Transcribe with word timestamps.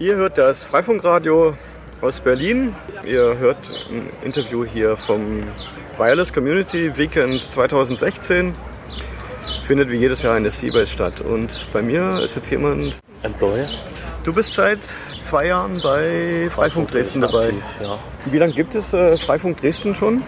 Ihr 0.00 0.16
hört 0.16 0.38
das 0.38 0.62
Freifunkradio 0.64 1.54
aus 2.00 2.20
Berlin. 2.20 2.74
Ihr 3.04 3.36
hört 3.38 3.58
ein 3.90 4.08
Interview 4.24 4.64
hier 4.64 4.96
vom 4.96 5.42
Wireless 5.98 6.32
Community 6.32 6.96
Weekend 6.96 7.42
2016. 7.52 8.54
Findet 9.66 9.90
wie 9.90 9.98
jedes 9.98 10.22
Jahr 10.22 10.36
in 10.38 10.44
der 10.44 10.52
Seabase 10.52 10.86
statt. 10.86 11.20
Und 11.20 11.66
bei 11.72 11.82
mir 11.82 12.18
ist 12.24 12.34
jetzt 12.34 12.50
jemand. 12.50 12.94
Employer. 13.22 13.66
Du 14.24 14.32
bist 14.32 14.54
seit 14.54 14.78
zwei 15.24 15.48
Jahren 15.48 15.78
bei 15.82 16.48
Freifunk 16.50 16.90
Dresden 16.90 17.20
dabei. 17.20 17.48
Aktiv, 17.48 17.62
ja. 17.82 17.98
Wie 18.30 18.38
lange 18.38 18.52
gibt 18.54 18.74
es 18.74 18.94
äh, 18.94 19.18
Freifunk 19.18 19.60
Dresden 19.60 19.94
schon? 19.94 20.22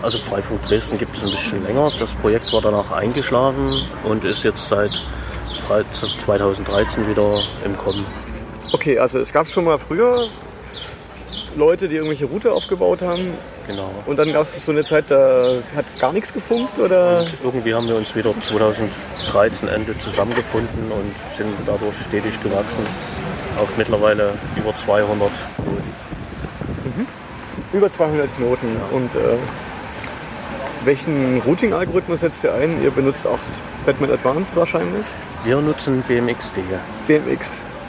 Also 0.00 0.16
Freifunk 0.18 0.62
Dresden 0.62 0.96
gibt 0.96 1.14
es 1.18 1.22
ein 1.24 1.30
bisschen 1.30 1.62
länger. 1.64 1.92
Das 1.98 2.14
Projekt 2.14 2.50
war 2.54 2.62
danach 2.62 2.90
eingeschlafen 2.92 3.70
und 4.04 4.24
ist 4.24 4.42
jetzt 4.44 4.66
seit 4.70 4.90
Fre- 5.68 5.84
2013 6.24 7.06
wieder 7.08 7.42
im 7.66 7.76
Kommen. 7.76 8.06
Okay, 8.74 8.98
also 8.98 9.20
es 9.20 9.32
gab 9.32 9.46
schon 9.46 9.66
mal 9.66 9.78
früher 9.78 10.26
Leute, 11.54 11.86
die 11.86 11.94
irgendwelche 11.94 12.24
Route 12.24 12.50
aufgebaut 12.52 13.02
haben. 13.02 13.34
Genau. 13.68 13.88
Und 14.04 14.18
dann 14.18 14.32
gab 14.32 14.48
es 14.48 14.64
so 14.64 14.72
eine 14.72 14.84
Zeit, 14.84 15.04
da 15.12 15.58
hat 15.76 15.84
gar 16.00 16.12
nichts 16.12 16.32
gefunkt 16.32 16.76
oder? 16.80 17.20
Und 17.20 17.34
irgendwie 17.44 17.72
haben 17.72 17.86
wir 17.86 17.94
uns 17.94 18.16
wieder 18.16 18.34
2013 18.40 19.68
Ende 19.68 19.96
zusammengefunden 19.98 20.90
und 20.90 21.14
sind 21.36 21.54
dadurch 21.64 21.96
stetig 22.08 22.42
gewachsen 22.42 22.84
auf 23.60 23.78
mittlerweile 23.78 24.32
über 24.56 24.76
200 24.76 25.30
Über 27.72 27.92
200 27.92 28.28
Knoten. 28.36 28.76
Und 28.90 29.14
äh, 29.14 29.36
welchen 30.84 31.40
Routing-Algorithmus 31.42 32.20
setzt 32.20 32.42
ihr 32.42 32.52
ein? 32.54 32.82
Ihr 32.82 32.90
benutzt 32.90 33.24
auch 33.24 33.38
Batman 33.86 34.10
Advanced 34.10 34.56
wahrscheinlich? 34.56 35.04
Wir 35.44 35.60
nutzen 35.60 36.02
BMXD, 36.08 36.58
BMX, 37.06 37.48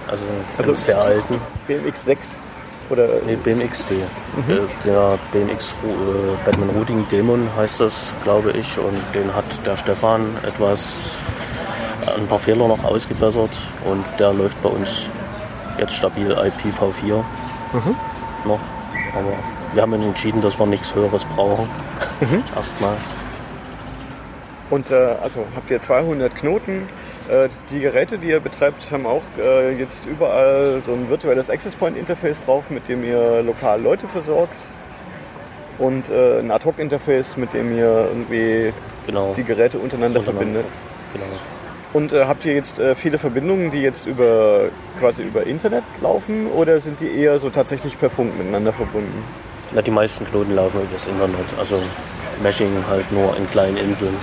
also, 0.10 0.26
Also- 0.58 0.76
sehr 0.76 1.00
alten. 1.00 1.40
BMX 1.68 2.06
6 2.06 2.36
oder 2.90 3.08
Nee, 3.26 3.36
BMXD. 3.36 3.92
Äh, 3.94 4.06
Der 4.86 5.18
BMX 5.32 5.72
äh, 5.72 6.46
Batman 6.46 6.70
Routing 6.70 7.08
Dämon 7.10 7.48
heißt 7.58 7.80
das, 7.80 8.14
glaube 8.24 8.52
ich. 8.52 8.78
Und 8.78 8.98
den 9.14 9.34
hat 9.36 9.46
der 9.66 9.76
Stefan 9.78 10.38
etwas, 10.44 11.18
äh, 12.06 12.20
ein 12.20 12.28
paar 12.28 12.40
Fehler 12.40 12.68
noch 12.68 12.84
ausgebessert. 12.84 13.52
Und 13.84 14.06
der 14.20 14.34
läuft 14.34 14.62
bei 14.62 14.70
uns 14.70 14.90
jetzt 15.80 15.94
stabil 15.96 16.32
IPv4 16.32 17.24
noch. 18.46 18.60
Aber 19.16 19.34
wir 19.74 19.82
haben 19.82 19.94
entschieden, 19.94 20.42
dass 20.42 20.58
wir 20.60 20.66
nichts 20.68 20.94
Höheres 20.94 21.26
brauchen. 21.36 21.68
Erstmal. 22.56 22.94
Und 24.70 24.90
äh, 24.90 24.96
also 25.22 25.46
habt 25.56 25.70
ihr 25.70 25.80
200 25.80 26.36
Knoten. 26.36 26.88
Äh, 27.30 27.50
die 27.72 27.80
Geräte, 27.80 28.18
die 28.18 28.28
ihr 28.30 28.40
betreibt, 28.40 28.92
haben 28.92 29.06
auch 29.06 29.22
äh, 29.40 29.78
jetzt 29.78 30.06
überall 30.06 30.82
so 30.84 30.94
ein 30.94 31.10
virtuelles 31.10 31.50
Access 31.50 31.76
Point 31.76 31.98
Interface 31.98 32.40
drauf, 32.42 32.70
mit 32.70 32.88
dem 32.90 33.04
ihr 33.04 33.42
lokal 33.44 33.82
Leute 33.82 34.08
versorgt. 34.08 34.60
Und 35.78 36.10
äh, 36.10 36.40
ein 36.40 36.52
Ad-Hoc-Interface, 36.52 37.38
mit 37.38 37.54
dem 37.54 37.76
ihr 37.78 38.08
irgendwie 38.10 38.74
Genau. 39.06 39.34
die 39.38 39.44
Geräte 39.44 39.78
untereinander 39.78 40.20
Untereinander. 40.22 40.62
verbindet. 40.62 40.66
Genau. 41.14 41.26
Und 41.94 42.12
äh, 42.12 42.26
habt 42.26 42.44
ihr 42.46 42.54
jetzt 42.56 42.80
äh, 42.80 42.96
viele 42.96 43.18
Verbindungen, 43.18 43.72
die 43.72 43.82
jetzt 43.82 44.06
über 44.08 44.66
quasi 45.00 45.22
über 45.24 45.46
Internet 45.46 45.84
laufen 46.02 46.48
oder 46.48 46.80
sind 46.82 47.00
die 47.00 47.10
eher 47.10 47.40
so 47.40 47.50
tatsächlich 47.50 47.98
per 48.00 48.10
Funk 48.10 48.38
miteinander 48.38 48.74
verbunden? 48.74 49.24
Na, 49.72 49.82
die 49.82 49.92
meisten 49.92 50.26
Knoten 50.26 50.56
laufen 50.56 50.82
übers 50.82 51.06
Internet. 51.08 51.46
Also 51.60 51.82
Meshing 52.44 52.72
halt 52.90 53.10
nur 53.12 53.36
in 53.38 53.50
kleinen 53.50 53.78
Inseln. 53.78 54.16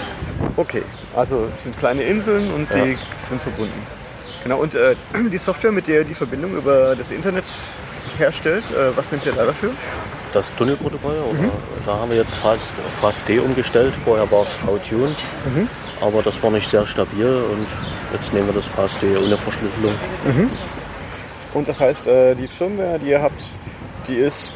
Okay, 0.57 0.83
also 1.17 1.47
es 1.57 1.65
sind 1.65 1.79
kleine 1.79 2.03
Inseln 2.03 2.53
und 2.53 2.71
Ja. 2.71 2.85
die 2.85 2.97
sind 3.29 3.41
verbunden. 3.43 3.87
Genau, 4.43 4.59
und 4.59 4.75
äh, 4.75 4.95
die 5.33 5.39
Software, 5.39 5.73
mit 5.73 5.87
der 5.87 5.99
ihr 6.01 6.05
die 6.05 6.15
Verbindung 6.15 6.55
über 6.57 6.95
das 6.97 7.11
Internet 7.11 7.45
herstellt, 8.19 8.65
äh, 8.73 8.97
was 8.97 9.11
nimmt 9.11 9.25
ihr 9.27 9.33
da 9.33 9.45
dafür? 9.47 9.71
Das 10.33 10.55
Tunnelprotokoll, 10.57 11.15
oder? 11.31 11.51
da 11.85 11.93
haben 11.99 12.11
wir 12.11 12.17
jetzt 12.19 12.35
fast 12.37 12.73
auf 12.87 12.93
FastD 13.01 13.39
umgestellt. 13.39 13.95
Vorher 13.95 14.31
war 14.31 14.43
es 14.43 14.49
VTune, 14.55 15.15
aber 16.01 16.23
das 16.23 16.43
war 16.43 16.51
nicht 16.51 16.71
sehr 16.71 16.87
stabil 16.87 17.27
und 17.27 17.67
jetzt 18.15 18.33
nehmen 18.33 18.47
wir 18.47 18.55
das 18.55 18.65
FastD 18.67 19.15
ohne 19.19 19.37
Verschlüsselung. 19.37 19.93
Und 21.53 21.69
das 21.69 21.79
heißt, 21.79 22.07
äh, 22.07 22.35
die 22.35 22.49
Firmware, 22.49 22.99
die 22.99 23.11
ihr 23.11 23.21
habt, 23.23 23.43
die 24.09 24.17
ist 24.17 24.51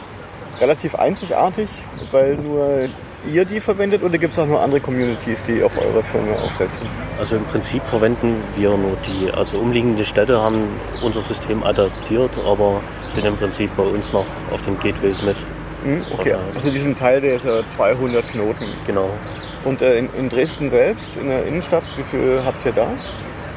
relativ 0.61 0.95
einzigartig, 0.95 1.69
weil 2.11 2.37
nur 2.37 2.89
ihr 3.33 3.45
die 3.45 3.61
verwendet 3.61 4.03
oder 4.03 4.19
gibt 4.19 4.33
es 4.33 4.39
auch 4.39 4.47
noch 4.47 4.63
andere 4.63 4.81
Communities, 4.81 5.45
die 5.45 5.63
auf 5.63 5.77
eure 5.79 6.03
Firmware 6.03 6.43
aufsetzen? 6.43 6.87
Also 7.19 7.37
im 7.37 7.45
Prinzip 7.45 7.85
verwenden 7.85 8.37
wir 8.57 8.71
nur 8.71 8.97
die. 9.07 9.31
Also 9.31 9.59
umliegende 9.59 10.05
Städte 10.05 10.41
haben 10.41 10.69
unser 11.03 11.23
System 11.23 11.63
adaptiert, 11.63 12.31
aber 12.47 12.81
sind 13.07 13.27
im 13.27 13.37
Prinzip 13.37 13.71
bei 13.77 13.83
uns 13.83 14.13
noch 14.13 14.27
auf 14.51 14.63
den 14.63 14.79
Gateways 14.79 15.23
mit. 15.23 15.37
Hm, 15.85 16.03
okay, 16.13 16.35
also 16.55 16.71
diesen 16.71 16.97
Teil 16.97 17.21
der 17.21 17.37
ist 17.37 17.45
ja 17.45 17.63
200 17.69 18.27
Knoten. 18.29 18.67
Genau. 18.87 19.11
Und 19.65 19.83
äh, 19.83 19.99
in, 19.99 20.09
in 20.15 20.29
Dresden 20.29 20.71
selbst, 20.71 21.17
in 21.17 21.29
der 21.29 21.45
Innenstadt, 21.45 21.85
wie 21.97 22.03
viel 22.03 22.41
habt 22.45 22.65
ihr 22.65 22.73
da? 22.73 22.89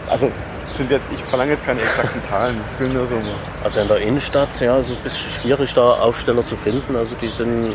Also 0.09 0.31
sind 0.71 0.91
jetzt, 0.91 1.05
ich 1.13 1.21
verlange 1.23 1.51
jetzt 1.51 1.65
keine 1.65 1.81
exakten 1.81 2.21
Zahlen, 2.23 2.57
ich 2.73 2.79
will 2.81 2.89
nur 2.89 3.07
so. 3.07 3.15
Also 3.63 3.79
in 3.79 3.87
der 3.87 3.97
Innenstadt, 3.97 4.49
ja, 4.59 4.77
es 4.77 4.89
ist 4.89 4.97
ein 4.97 5.03
bisschen 5.03 5.31
schwierig, 5.31 5.73
da 5.73 5.81
Aufsteller 5.81 6.45
zu 6.45 6.55
finden. 6.55 6.95
Also 6.95 7.15
die 7.15 7.27
sind 7.27 7.73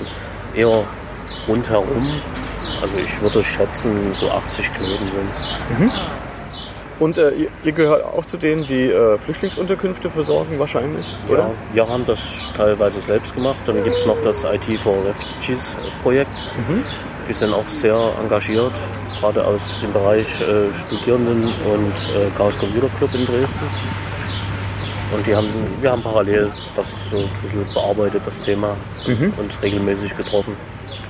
eher 0.54 0.84
rundherum. 1.48 2.20
Also 2.82 2.94
ich 2.98 3.20
würde 3.20 3.42
schätzen, 3.42 4.12
so 4.14 4.30
80 4.30 4.74
Knoten 4.74 5.10
sind 5.78 5.90
Und 7.00 7.18
äh, 7.18 7.30
ihr, 7.30 7.48
ihr 7.64 7.72
gehört 7.72 8.04
auch 8.04 8.24
zu 8.24 8.36
denen, 8.36 8.66
die 8.66 8.88
äh, 8.90 9.18
Flüchtlingsunterkünfte 9.18 10.10
versorgen 10.10 10.58
wahrscheinlich, 10.58 11.06
oder? 11.28 11.38
Ja, 11.38 11.50
wir 11.72 11.88
haben 11.88 12.06
das 12.06 12.50
teilweise 12.56 13.00
selbst 13.00 13.34
gemacht. 13.34 13.58
Dann 13.66 13.82
gibt 13.82 13.96
es 13.96 14.06
noch 14.06 14.20
das 14.22 14.44
IT 14.44 14.64
for 14.80 14.96
Refugees 15.04 15.74
Projekt. 16.02 16.50
Die 17.28 17.32
sind 17.32 17.52
auch 17.54 17.66
sehr 17.68 17.96
engagiert, 18.20 18.72
gerade 19.18 19.44
aus 19.44 19.80
dem 19.80 19.92
Bereich 19.92 20.26
äh, 20.42 20.72
Studierenden 20.86 21.44
und 21.44 21.94
äh, 22.14 22.30
Chaos 22.36 22.56
Computer 22.58 22.88
Club 22.98 23.14
in 23.14 23.26
Dresden. 23.26 23.66
Und 25.14 25.26
die 25.26 25.34
haben, 25.34 25.48
wir 25.80 25.92
haben 25.92 26.02
parallel 26.02 26.50
das 26.76 26.86
so 27.10 27.18
ein 27.18 27.30
bisschen 27.42 27.72
bearbeitet, 27.72 28.22
das 28.26 28.40
Thema, 28.40 28.76
und 29.38 29.62
regelmäßig 29.62 30.16
getroffen. 30.16 30.56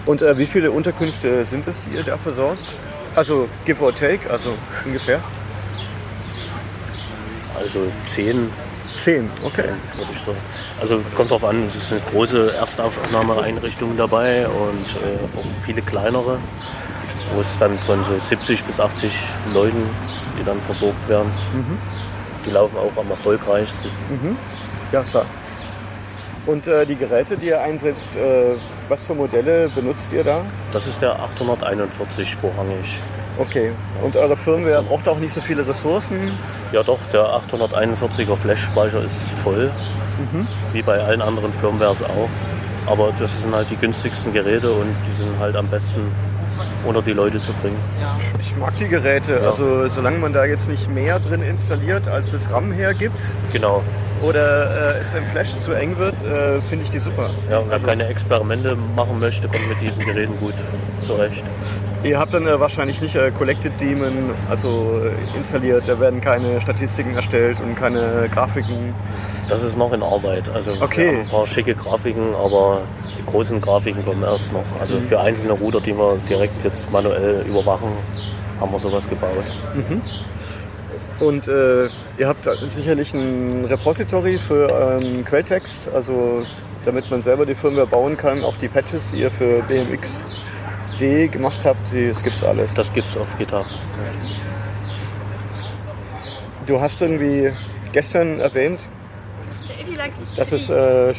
Und 0.07 0.23
äh, 0.23 0.37
wie 0.39 0.47
viele 0.47 0.71
Unterkünfte 0.71 1.45
sind 1.45 1.67
es, 1.67 1.83
die 1.83 1.97
ihr 1.97 2.03
da 2.03 2.17
versorgt? 2.17 2.65
Also 3.15 3.49
give 3.65 3.83
or 3.83 3.95
take, 3.95 4.29
also 4.31 4.55
ungefähr? 4.85 5.21
Also 7.57 7.81
zehn, 8.09 8.51
Zehn, 8.97 9.29
okay. 9.43 9.65
würde 9.97 10.13
ich 10.13 10.21
sagen. 10.21 10.39
Also 10.81 11.01
kommt 11.17 11.31
drauf 11.31 11.45
an, 11.45 11.65
es 11.67 11.89
sind 11.89 12.01
große 12.11 12.55
Erstaufnahmeeinrichtungen 12.55 13.97
dabei 13.97 14.47
und 14.47 14.87
äh, 15.03 15.39
auch 15.39 15.45
viele 15.65 15.83
kleinere, 15.83 16.39
wo 17.35 17.41
es 17.41 17.59
dann 17.59 17.77
von 17.79 18.05
so 18.05 18.13
70 18.23 18.63
bis 18.65 18.79
80 18.79 19.13
Leuten, 19.53 19.83
die 20.39 20.45
dann 20.45 20.61
versorgt 20.61 21.09
werden. 21.09 21.31
Die 22.47 22.51
laufen 22.51 22.77
auch 22.77 22.97
am 23.01 23.11
erfolgreichsten. 23.11 23.91
Ja, 24.93 25.03
klar. 25.03 25.27
Und 26.47 26.67
äh, 26.67 26.87
die 26.87 26.97
Geräte, 26.97 27.37
die 27.37 27.47
ihr 27.47 27.61
einsetzt, 27.61 28.15
äh, 28.17 28.55
was 28.89 29.03
für 29.03 29.15
Modelle 29.15 29.69
benutzt 29.75 30.13
ihr 30.13 30.25
da? 30.25 30.43
Das 30.73 30.87
ist 30.87 31.01
der 31.03 31.19
841 31.19 32.37
vorrangig. 32.37 32.99
Okay. 33.39 33.73
Und 34.03 34.17
eure 34.17 34.37
Firmware 34.37 34.83
braucht 34.83 35.09
auch 35.09 35.19
nicht 35.19 35.35
so 35.35 35.41
viele 35.41 35.67
Ressourcen. 35.67 36.33
Ja 36.73 36.83
doch, 36.83 36.99
der 37.13 37.25
841er 37.25 38.37
Flash-Speicher 38.37 39.03
ist 39.03 39.17
voll, 39.43 39.71
wie 40.73 40.83
bei 40.83 41.01
allen 41.01 41.23
anderen 41.23 41.53
Firmwares 41.53 42.03
auch. 42.03 42.29
Aber 42.87 43.13
das 43.19 43.31
sind 43.41 43.55
halt 43.55 43.71
die 43.71 43.77
günstigsten 43.77 44.33
Geräte 44.33 44.71
und 44.71 44.95
die 45.09 45.17
sind 45.17 45.39
halt 45.39 45.57
am 45.57 45.67
besten 45.69 46.13
unter 46.85 47.03
die 47.03 47.13
Leute 47.13 47.43
zu 47.43 47.53
bringen. 47.55 47.79
Ich 48.39 48.55
mag 48.57 48.77
die 48.79 48.89
Geräte. 48.89 49.41
Also 49.41 49.89
solange 49.89 50.19
man 50.19 50.33
da 50.33 50.45
jetzt 50.45 50.69
nicht 50.69 50.89
mehr 50.91 51.19
drin 51.19 51.43
installiert, 51.43 52.07
als 52.09 52.31
das 52.31 52.51
RAM 52.51 52.73
hergibt 52.73 53.19
Genau. 53.53 53.83
Oder 54.27 54.97
äh, 54.97 55.01
es 55.01 55.13
im 55.15 55.25
Flash 55.27 55.57
zu 55.61 55.73
eng 55.73 55.97
wird, 55.99 56.23
äh, 56.25 56.61
finde 56.69 56.85
ich 56.85 56.91
die 56.91 56.99
super. 56.99 57.31
Ja, 57.51 57.63
wer 57.69 57.79
keine 57.79 58.07
Experimente 58.07 58.77
machen 58.97 59.19
möchte, 59.21 59.49
kommt 59.49 59.69
mit 59.69 59.81
diesen 59.81 60.05
Geräten 60.05 60.37
gut 60.39 60.55
zurecht. 61.07 61.43
Ihr 62.03 62.19
habt 62.19 62.35
dann 62.35 62.47
äh, 62.47 62.61
wahrscheinlich 62.61 63.01
nicht 63.01 63.15
äh, 63.15 63.31
Collected 63.31 63.73
Daemon 63.81 64.31
also 64.51 65.01
äh, 65.03 65.37
installiert. 65.39 65.89
Da 65.89 65.99
werden 65.99 66.21
keine 66.21 66.61
Statistiken 66.61 67.15
erstellt 67.15 67.57
und 67.65 67.77
keine 67.77 68.29
Grafiken. 68.33 68.95
Das 69.49 69.63
ist 69.63 69.79
noch 69.79 69.93
in 69.93 70.03
Arbeit. 70.03 70.45
Also 70.55 70.73
Okay. 70.81 71.01
wir 71.03 71.09
haben 71.13 71.21
ein 71.25 71.29
paar 71.31 71.47
schicke 71.47 71.75
Grafiken, 71.75 72.35
aber 72.35 72.83
die 73.19 73.25
großen 73.25 73.59
Grafiken 73.61 74.05
kommen 74.05 74.23
erst 74.23 74.53
noch. 74.53 74.65
Also 74.81 75.01
für 75.01 75.19
einzelne 75.21 75.53
Router, 75.53 75.81
die 75.81 75.97
wir 75.97 76.19
direkt 76.29 76.63
jetzt 76.63 76.91
manuell 76.93 77.43
überwachen, 77.49 77.89
haben 78.61 78.71
wir 78.73 78.79
sowas 78.79 79.09
gebaut. 79.09 79.45
Und 81.21 81.47
äh, 81.47 81.89
ihr 82.19 82.27
habt 82.27 82.49
sicherlich 82.69 83.15
ein 83.15 83.65
Repository 83.67 84.39
für 84.39 84.71
euren 84.71 85.25
Quelltext, 85.25 85.89
also 85.95 86.45
damit 86.85 87.11
man 87.11 87.23
selber 87.23 87.47
die 87.47 87.55
Firmware 87.55 87.87
bauen 87.87 88.17
kann. 88.17 88.43
Auch 88.43 88.57
die 88.57 88.69
Patches, 88.69 89.09
die 89.11 89.21
ihr 89.21 89.31
für 89.31 89.63
BMXD 89.63 91.33
gemacht 91.33 91.65
habt, 91.65 91.93
die, 91.93 92.09
das 92.09 92.23
gibt's 92.23 92.43
alles. 92.43 92.75
Das 92.75 92.93
gibt's 92.93 93.17
auf 93.17 93.39
GitHub. 93.39 93.65
Du 96.67 96.81
hast 96.81 97.01
irgendwie 97.01 97.53
gestern 97.93 98.41
erwähnt, 98.41 98.81
dass, 100.37 100.53
es, 100.53 100.69
äh, 100.69 101.15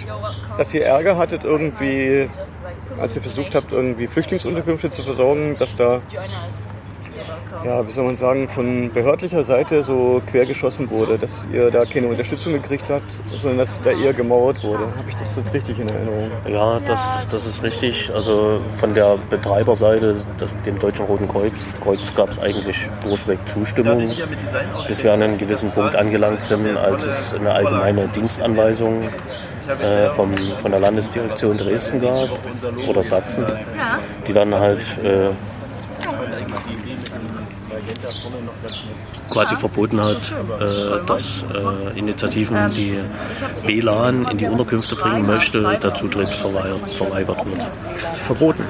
dass 0.57 0.73
ihr 0.73 0.85
Ärger 0.85 1.17
hattet 1.17 1.43
irgendwie, 1.43 2.29
als 2.99 3.15
ihr 3.15 3.21
versucht 3.21 3.55
habt, 3.55 3.71
irgendwie 3.71 4.07
Flüchtlingsunterkünfte 4.07 4.91
zu 4.91 5.03
versorgen, 5.03 5.55
dass 5.57 5.75
da 5.75 6.01
ja, 7.65 7.87
wie 7.87 7.91
soll 7.91 8.05
man 8.05 8.15
sagen, 8.15 8.47
von 8.47 8.91
behördlicher 8.93 9.43
Seite 9.43 9.81
so 9.81 10.21
quergeschossen 10.29 10.89
wurde, 10.89 11.17
dass 11.17 11.47
ihr 11.51 11.71
da 11.71 11.83
keine 11.85 12.07
Unterstützung 12.07 12.53
gekriegt 12.53 12.89
habt, 12.89 13.11
sondern 13.37 13.59
dass 13.59 13.81
da 13.81 13.89
eher 13.91 14.13
gemauert 14.13 14.63
wurde. 14.63 14.83
Habe 14.95 15.09
ich 15.09 15.15
das 15.15 15.35
jetzt 15.35 15.53
richtig 15.53 15.79
in 15.79 15.89
Erinnerung? 15.89 16.31
Ja, 16.47 16.79
das, 16.85 17.27
das 17.31 17.45
ist 17.45 17.63
richtig. 17.63 18.11
Also 18.13 18.61
von 18.75 18.93
der 18.93 19.17
Betreiberseite, 19.29 20.15
das, 20.37 20.51
dem 20.63 20.77
Deutschen 20.77 21.05
Roten 21.05 21.27
Kreuz, 21.27 21.53
Kreuz 21.81 22.13
gab 22.13 22.29
es 22.29 22.39
eigentlich 22.39 22.77
durchweg 23.01 23.39
Zustimmung, 23.47 24.11
bis 24.87 25.03
wir 25.03 25.13
an 25.13 25.23
einen 25.23 25.37
gewissen 25.37 25.71
Punkt 25.71 25.95
angelangt 25.95 26.43
sind, 26.43 26.77
als 26.77 27.03
es 27.03 27.33
eine 27.33 27.51
allgemeine 27.51 28.07
Dienstanweisung 28.09 29.09
äh, 29.81 30.09
vom, 30.09 30.35
von 30.61 30.71
der 30.71 30.79
Landesdirektion 30.79 31.57
Dresden 31.57 31.99
gab 31.99 32.29
oder 32.87 33.03
Sachsen, 33.03 33.45
die 34.27 34.33
dann 34.33 34.53
halt 34.53 34.85
äh, 35.03 35.31
quasi 39.29 39.55
verboten 39.55 40.01
hat, 40.01 40.33
äh, 40.59 41.05
dass 41.05 41.43
äh, 41.43 41.97
Initiativen, 41.97 42.73
die 42.73 42.99
WLAN 43.63 44.25
in 44.31 44.37
die 44.37 44.47
Unterkünfte 44.47 44.95
bringen 44.95 45.25
möchte, 45.25 45.61
der 45.81 45.93
Zutritt 45.95 46.29
verweigert, 46.29 46.91
verweigert 46.91 47.45
wird. 47.45 47.63
Verboten? 48.17 48.63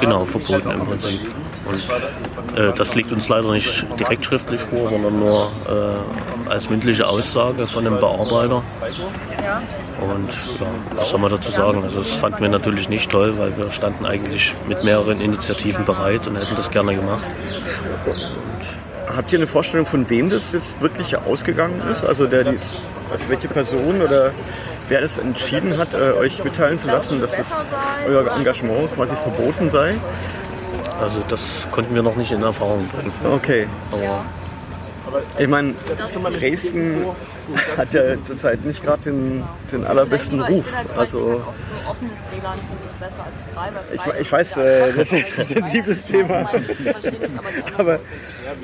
Genau, 0.00 0.24
verboten 0.24 0.70
im 0.70 0.80
Prinzip. 0.80 1.20
Und 1.64 2.58
äh, 2.58 2.72
das 2.72 2.94
liegt 2.94 3.12
uns 3.12 3.28
leider 3.28 3.52
nicht 3.52 3.86
direkt 3.98 4.24
schriftlich 4.24 4.60
vor, 4.60 4.88
sondern 4.88 5.18
nur 5.18 5.50
äh, 5.68 6.50
als 6.50 6.70
mündliche 6.70 7.06
Aussage 7.06 7.66
von 7.66 7.84
dem 7.84 7.98
Bearbeiter. 7.98 8.62
Und 10.00 10.28
ja, 10.60 10.66
was 10.94 11.10
soll 11.10 11.20
man 11.20 11.30
dazu 11.30 11.50
sagen? 11.50 11.82
Also 11.82 11.98
das 11.98 12.12
fanden 12.12 12.40
wir 12.40 12.48
natürlich 12.48 12.88
nicht 12.88 13.10
toll, 13.10 13.36
weil 13.38 13.56
wir 13.56 13.70
standen 13.70 14.06
eigentlich 14.06 14.54
mit 14.66 14.84
mehreren 14.84 15.20
Initiativen 15.20 15.84
bereit 15.84 16.26
und 16.26 16.36
hätten 16.36 16.56
das 16.56 16.70
gerne 16.70 16.94
gemacht. 16.94 17.26
Und 18.06 18.28
Habt 19.14 19.32
ihr 19.32 19.38
eine 19.38 19.46
Vorstellung, 19.46 19.86
von 19.86 20.08
wem 20.10 20.28
das 20.28 20.52
jetzt 20.52 20.80
wirklich 20.80 21.16
ausgegangen 21.16 21.80
ist? 21.90 22.04
Also, 22.04 22.26
der 22.26 22.44
dies, 22.44 22.76
also 23.10 23.24
welche 23.28 23.48
Person 23.48 24.02
oder 24.02 24.32
wer 24.88 25.00
das 25.00 25.18
entschieden 25.18 25.78
hat, 25.78 25.94
äh, 25.94 26.12
euch 26.12 26.44
mitteilen 26.44 26.78
zu 26.78 26.86
lassen, 26.88 27.20
dass 27.20 27.36
das 27.36 27.50
euer 28.06 28.30
Engagement 28.36 28.94
quasi 28.94 29.16
verboten 29.16 29.70
sei? 29.70 29.94
Also 31.00 31.22
das 31.28 31.68
konnten 31.70 31.94
wir 31.94 32.02
noch 32.02 32.16
nicht 32.16 32.32
in 32.32 32.42
Erfahrung 32.42 32.86
bringen. 32.88 33.12
Okay. 33.24 33.66
Aber 35.06 35.22
ich 35.38 35.48
meine, 35.48 35.74
Dresden 36.34 37.04
hat 37.76 37.94
ja 37.94 38.22
zurzeit 38.22 38.64
nicht 38.64 38.84
gerade 38.84 39.02
den, 39.04 39.44
den 39.72 39.84
allerbesten 39.84 40.40
Ruf. 40.40 40.72
Also 40.96 41.42
ich, 43.92 44.00
ich 44.20 44.32
weiß, 44.32 44.56
äh, 44.56 44.92
das 44.94 45.12
ist 45.12 45.38
ein 45.38 45.46
sensibles 45.46 46.06
Thema. 46.06 46.50
Aber 47.76 47.94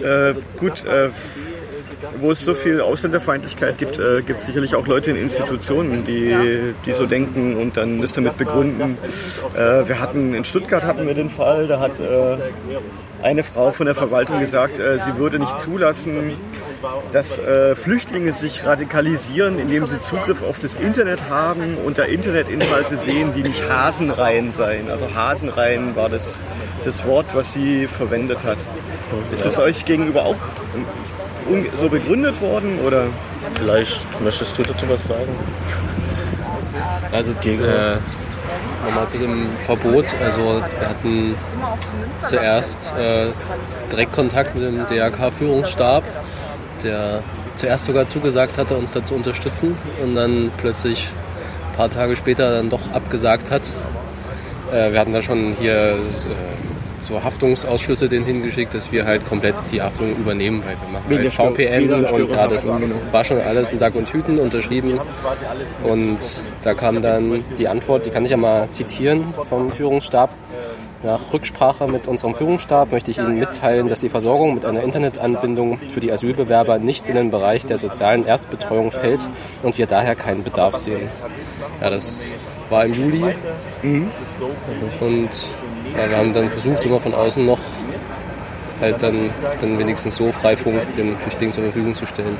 äh, 0.03 0.35
gut, 0.59 0.85
äh, 0.85 1.11
wo 2.21 2.33
es 2.33 2.45
so 2.45 2.55
viel 2.55 2.81
Ausländerfeindlichkeit 2.81 3.79
gibt, 3.79 3.99
äh, 3.99 4.23
gibt 4.23 4.41
es 4.41 4.47
sicherlich 4.47 4.75
auch 4.75 4.87
Leute 4.87 5.11
in 5.11 5.17
Institutionen, 5.17 6.05
die, 6.05 6.75
die 6.85 6.93
so 6.93 7.07
denken 7.07 7.57
und 7.57 7.77
dann 7.77 8.01
das 8.01 8.13
damit 8.13 8.37
begründen. 8.37 8.99
Äh, 9.55 9.89
wir 9.89 10.01
hatten 10.01 10.35
in 10.35 10.45
Stuttgart 10.45 10.85
hatten 10.85 11.07
wir 11.07 11.15
den 11.15 11.31
Fall, 11.31 11.67
da 11.67 11.81
hat 11.81 11.99
äh, 12.01 12.37
eine 13.23 13.43
Frau 13.43 13.73
von 13.73 13.87
der 13.87 13.95
Verwaltung 13.95 14.41
gesagt, 14.41 14.79
äh, 14.79 14.99
sie 14.99 15.17
würde 15.17 15.39
nicht 15.39 15.59
zulassen, 15.59 16.33
dass 17.13 17.39
äh, 17.39 17.75
Flüchtlinge 17.75 18.33
sich 18.33 18.65
radikalisieren, 18.65 19.59
indem 19.59 19.87
sie 19.87 20.01
Zugriff 20.01 20.43
auf 20.43 20.61
das 20.61 20.75
Internet 20.75 21.29
haben 21.29 21.77
und 21.85 21.99
da 21.99 22.05
Internetinhalte 22.05 22.99
sehen, 22.99 23.33
die 23.35 23.43
nicht 23.43 23.69
Hasenreihen 23.69 24.53
seien. 24.53 24.91
Also 24.91 25.15
Hasenreihen 25.15 25.97
war 25.97 26.09
das, 26.09 26.41
das 26.85 27.07
Wort, 27.07 27.27
was 27.35 27.53
sie 27.53 27.87
verwendet 27.87 28.45
hat. 28.45 28.59
Ist 29.33 29.45
es 29.45 29.59
euch 29.59 29.85
gegenüber 29.85 30.25
auch 30.25 30.37
so 31.77 31.89
begründet 31.89 32.41
worden? 32.41 32.79
Oder? 32.85 33.07
Vielleicht 33.55 34.21
möchtest 34.21 34.59
du 34.59 34.63
dazu 34.63 34.89
was 34.89 35.07
sagen? 35.07 35.33
Also 37.13 37.33
äh, 37.33 37.97
nochmal 38.85 39.09
zu 39.09 39.19
dem 39.19 39.47
Verbot. 39.65 40.07
Also 40.23 40.63
wir 40.79 40.89
hatten 40.89 41.35
zuerst 42.23 42.93
äh, 42.97 43.29
direkt 43.91 44.13
Kontakt 44.13 44.55
mit 44.55 44.65
dem 44.65 44.87
DRK-Führungsstab, 44.87 46.03
der 46.85 47.23
zuerst 47.57 47.87
sogar 47.87 48.07
zugesagt 48.07 48.59
hatte, 48.59 48.77
uns 48.77 48.93
da 48.93 49.03
zu 49.03 49.15
unterstützen 49.15 49.77
und 50.03 50.15
dann 50.15 50.51
plötzlich 50.57 51.11
ein 51.71 51.77
paar 51.77 51.91
Tage 51.91 52.17
später 52.17 52.57
dann 52.57 52.71
doch 52.71 52.93
abgesagt 52.93 53.51
hat. 53.51 53.63
Äh, 54.73 54.93
wir 54.93 55.01
hatten 55.01 55.13
da 55.13 55.23
schon 55.23 55.57
hier 55.59 55.95
äh, 55.95 55.97
so 57.05 57.23
Haftungsausschlüsse 57.23 58.09
denen 58.09 58.25
hingeschickt, 58.25 58.75
dass 58.75 58.91
wir 58.91 59.05
halt 59.05 59.27
komplett 59.27 59.55
die 59.71 59.83
Haftung 59.83 60.17
übernehmen, 60.17 60.63
weil 60.65 60.77
wir 60.81 61.23
machen 61.23 61.39
halt 61.39 61.57
VPN 61.57 61.93
und 61.93 62.31
ja, 62.31 62.49
das 62.49 62.71
war 63.13 63.25
schon 63.25 63.41
alles 63.41 63.71
in 63.71 63.79
Sack 63.79 63.95
und 63.95 64.09
Tüten 64.09 64.39
unterschrieben. 64.39 64.99
Und 65.83 66.19
da 66.63 66.75
kam 66.75 67.03
dann 67.03 67.45
die 67.59 67.69
Antwort, 67.69 68.07
die 68.07 68.11
kann 68.11 68.25
ich 68.25 68.31
ja 68.31 68.37
mal 68.37 68.69
zitieren 68.71 69.35
vom 69.49 69.71
Führungsstab. 69.71 70.31
Nach 71.05 71.35
Rücksprache 71.35 71.87
mit 71.87 72.09
unserem 72.09 72.35
Führungsstab 72.35 72.91
möchte 72.91 73.11
ich 73.11 73.19
Ihnen 73.19 73.39
mitteilen, 73.39 73.89
dass 73.89 74.01
die 74.01 74.09
Versorgung 74.09 74.55
mit 74.55 74.65
einer 74.65 74.83
Internetanbindung 74.83 75.77
für 75.77 76.01
die 76.01 76.11
Asylbewerber 76.11 76.79
nicht 76.79 77.11
in 77.11 77.15
den 77.15 77.31
Bereich 77.31 77.67
der 77.67 77.77
sozialen 77.77 78.27
Erstbetreuung 78.27 78.91
fällt 78.91 79.29
und 79.63 79.77
wir 79.77 79.87
daher 79.87 80.15
keinen 80.15 80.45
Bedarf 80.45 80.77
sehen. 80.77 81.11
Ja, 81.83 81.91
das 81.91 82.33
war 82.71 82.87
im 82.87 82.95
Juli. 82.95 83.35
Mhm. 83.83 84.11
Und 85.01 85.29
ja, 85.95 86.09
wir 86.09 86.17
haben 86.17 86.33
dann 86.33 86.49
versucht, 86.49 86.87
immer 86.87 87.01
von 87.01 87.13
außen 87.13 87.45
noch 87.45 87.61
halt 88.81 89.03
dann, 89.03 89.31
dann 89.61 89.79
wenigstens 89.79 90.17
so 90.17 90.33
Freifunk 90.33 90.91
den 90.95 91.17
Flüchtlingen 91.19 91.53
zur 91.53 91.65
Verfügung 91.65 91.95
zu 91.95 92.07
stellen. 92.07 92.37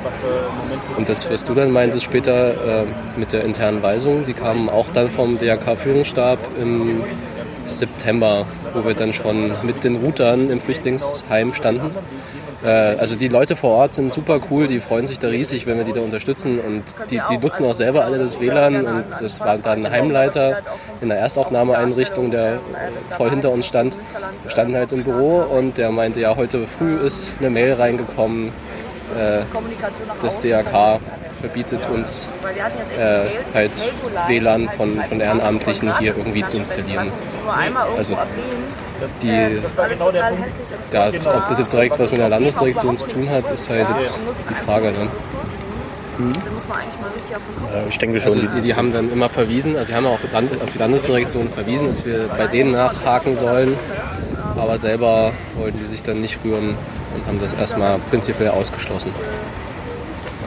Und 0.97 1.07
das, 1.07 1.29
was 1.29 1.43
du 1.45 1.53
dann 1.53 1.71
meintest 1.71 2.03
später 2.03 2.81
äh, 2.81 2.85
mit 3.15 3.31
der 3.31 3.43
internen 3.43 3.83
Weisung, 3.83 4.25
die 4.25 4.33
kamen 4.33 4.69
auch 4.69 4.87
dann 4.91 5.09
vom 5.09 5.37
DRK-Führungsstab 5.37 6.39
im 6.59 7.03
September, 7.65 8.45
wo 8.73 8.85
wir 8.85 8.93
dann 8.93 9.13
schon 9.13 9.51
mit 9.63 9.83
den 9.83 9.97
Routern 9.97 10.49
im 10.49 10.59
Flüchtlingsheim 10.59 11.53
standen. 11.53 11.91
Äh, 12.63 12.95
also 12.97 13.15
die 13.15 13.27
Leute 13.27 13.55
vor 13.55 13.71
Ort 13.71 13.95
sind 13.95 14.13
super 14.13 14.39
cool, 14.49 14.67
die 14.67 14.79
freuen 14.79 15.07
sich 15.07 15.19
da 15.19 15.27
riesig, 15.27 15.65
wenn 15.67 15.77
wir 15.77 15.85
die 15.85 15.93
da 15.93 16.01
unterstützen. 16.01 16.59
Und 16.59 16.83
die, 17.11 17.21
die 17.29 17.37
nutzen 17.37 17.65
auch 17.65 17.73
selber 17.73 18.05
alle 18.05 18.17
das 18.17 18.39
WLAN 18.39 18.85
und 18.85 19.05
das 19.21 19.39
war 19.39 19.57
dann 19.57 19.85
ein 19.85 19.91
Heimleiter 19.91 20.61
in 21.01 21.09
der 21.09 21.19
Erstaufnahmeeinrichtung, 21.19 22.31
der 22.31 22.59
voll 23.17 23.29
hinter 23.29 23.51
uns 23.51 23.67
stand. 23.67 23.95
Wir 24.43 24.51
standen 24.51 24.75
halt 24.75 24.91
im 24.91 25.03
Büro 25.03 25.41
und 25.41 25.77
der 25.77 25.91
meinte, 25.91 26.19
ja, 26.19 26.35
heute 26.35 26.65
früh 26.77 26.95
ist 26.95 27.33
eine 27.39 27.49
Mail 27.49 27.73
reingekommen, 27.73 28.51
äh, 29.17 29.41
das 30.21 30.39
DRK 30.39 30.99
verbietet 31.39 31.87
uns 31.89 32.27
äh, 32.97 33.25
halt 33.53 33.71
WLAN 34.27 34.69
von, 34.69 35.01
von 35.03 35.19
Ehrenamtlichen 35.19 35.97
hier 35.99 36.15
irgendwie 36.17 36.45
zu 36.45 36.57
installieren. 36.57 37.11
Also 37.97 38.17
die, 39.21 39.29
äh, 39.29 39.61
ja, 40.91 41.07
ob 41.07 41.49
das 41.49 41.59
jetzt 41.59 41.73
direkt 41.73 41.99
was 41.99 42.11
mit 42.11 42.21
der 42.21 42.29
Landesdirektion 42.29 42.97
zu 42.97 43.07
tun 43.07 43.29
hat, 43.29 43.49
ist 43.51 43.69
halt 43.69 43.87
jetzt 43.89 44.19
die 44.49 44.65
Frage. 44.65 44.91
Ne? 44.91 45.07
Mhm. 46.17 46.31
ich 47.89 47.97
denke 47.97 48.21
schon. 48.21 48.33
Also 48.33 48.47
die, 48.47 48.61
die, 48.61 48.75
haben 48.75 48.93
dann 48.93 49.11
immer 49.11 49.29
verwiesen, 49.29 49.75
also 49.75 49.87
sie 49.87 49.95
haben 49.95 50.05
auch 50.05 50.13
auf 50.13 50.71
die 50.73 50.77
Landesdirektion 50.77 51.49
verwiesen, 51.49 51.87
dass 51.87 52.05
wir 52.05 52.29
bei 52.37 52.47
denen 52.47 52.71
nachhaken 52.71 53.35
sollen, 53.35 53.75
aber 54.55 54.77
selber 54.77 55.31
wollten 55.55 55.77
die 55.79 55.85
sich 55.85 56.03
dann 56.03 56.21
nicht 56.21 56.39
rühren 56.43 56.77
und 57.13 57.27
haben 57.27 57.39
das 57.39 57.53
erstmal 57.53 57.97
prinzipiell 57.99 58.49
ausgeschlossen. 58.49 59.11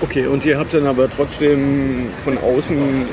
Okay, 0.02 0.26
und 0.26 0.44
ihr 0.44 0.58
habt 0.58 0.74
dann 0.74 0.86
aber 0.86 1.08
trotzdem 1.10 2.10
von 2.24 2.38
außen 2.38 3.06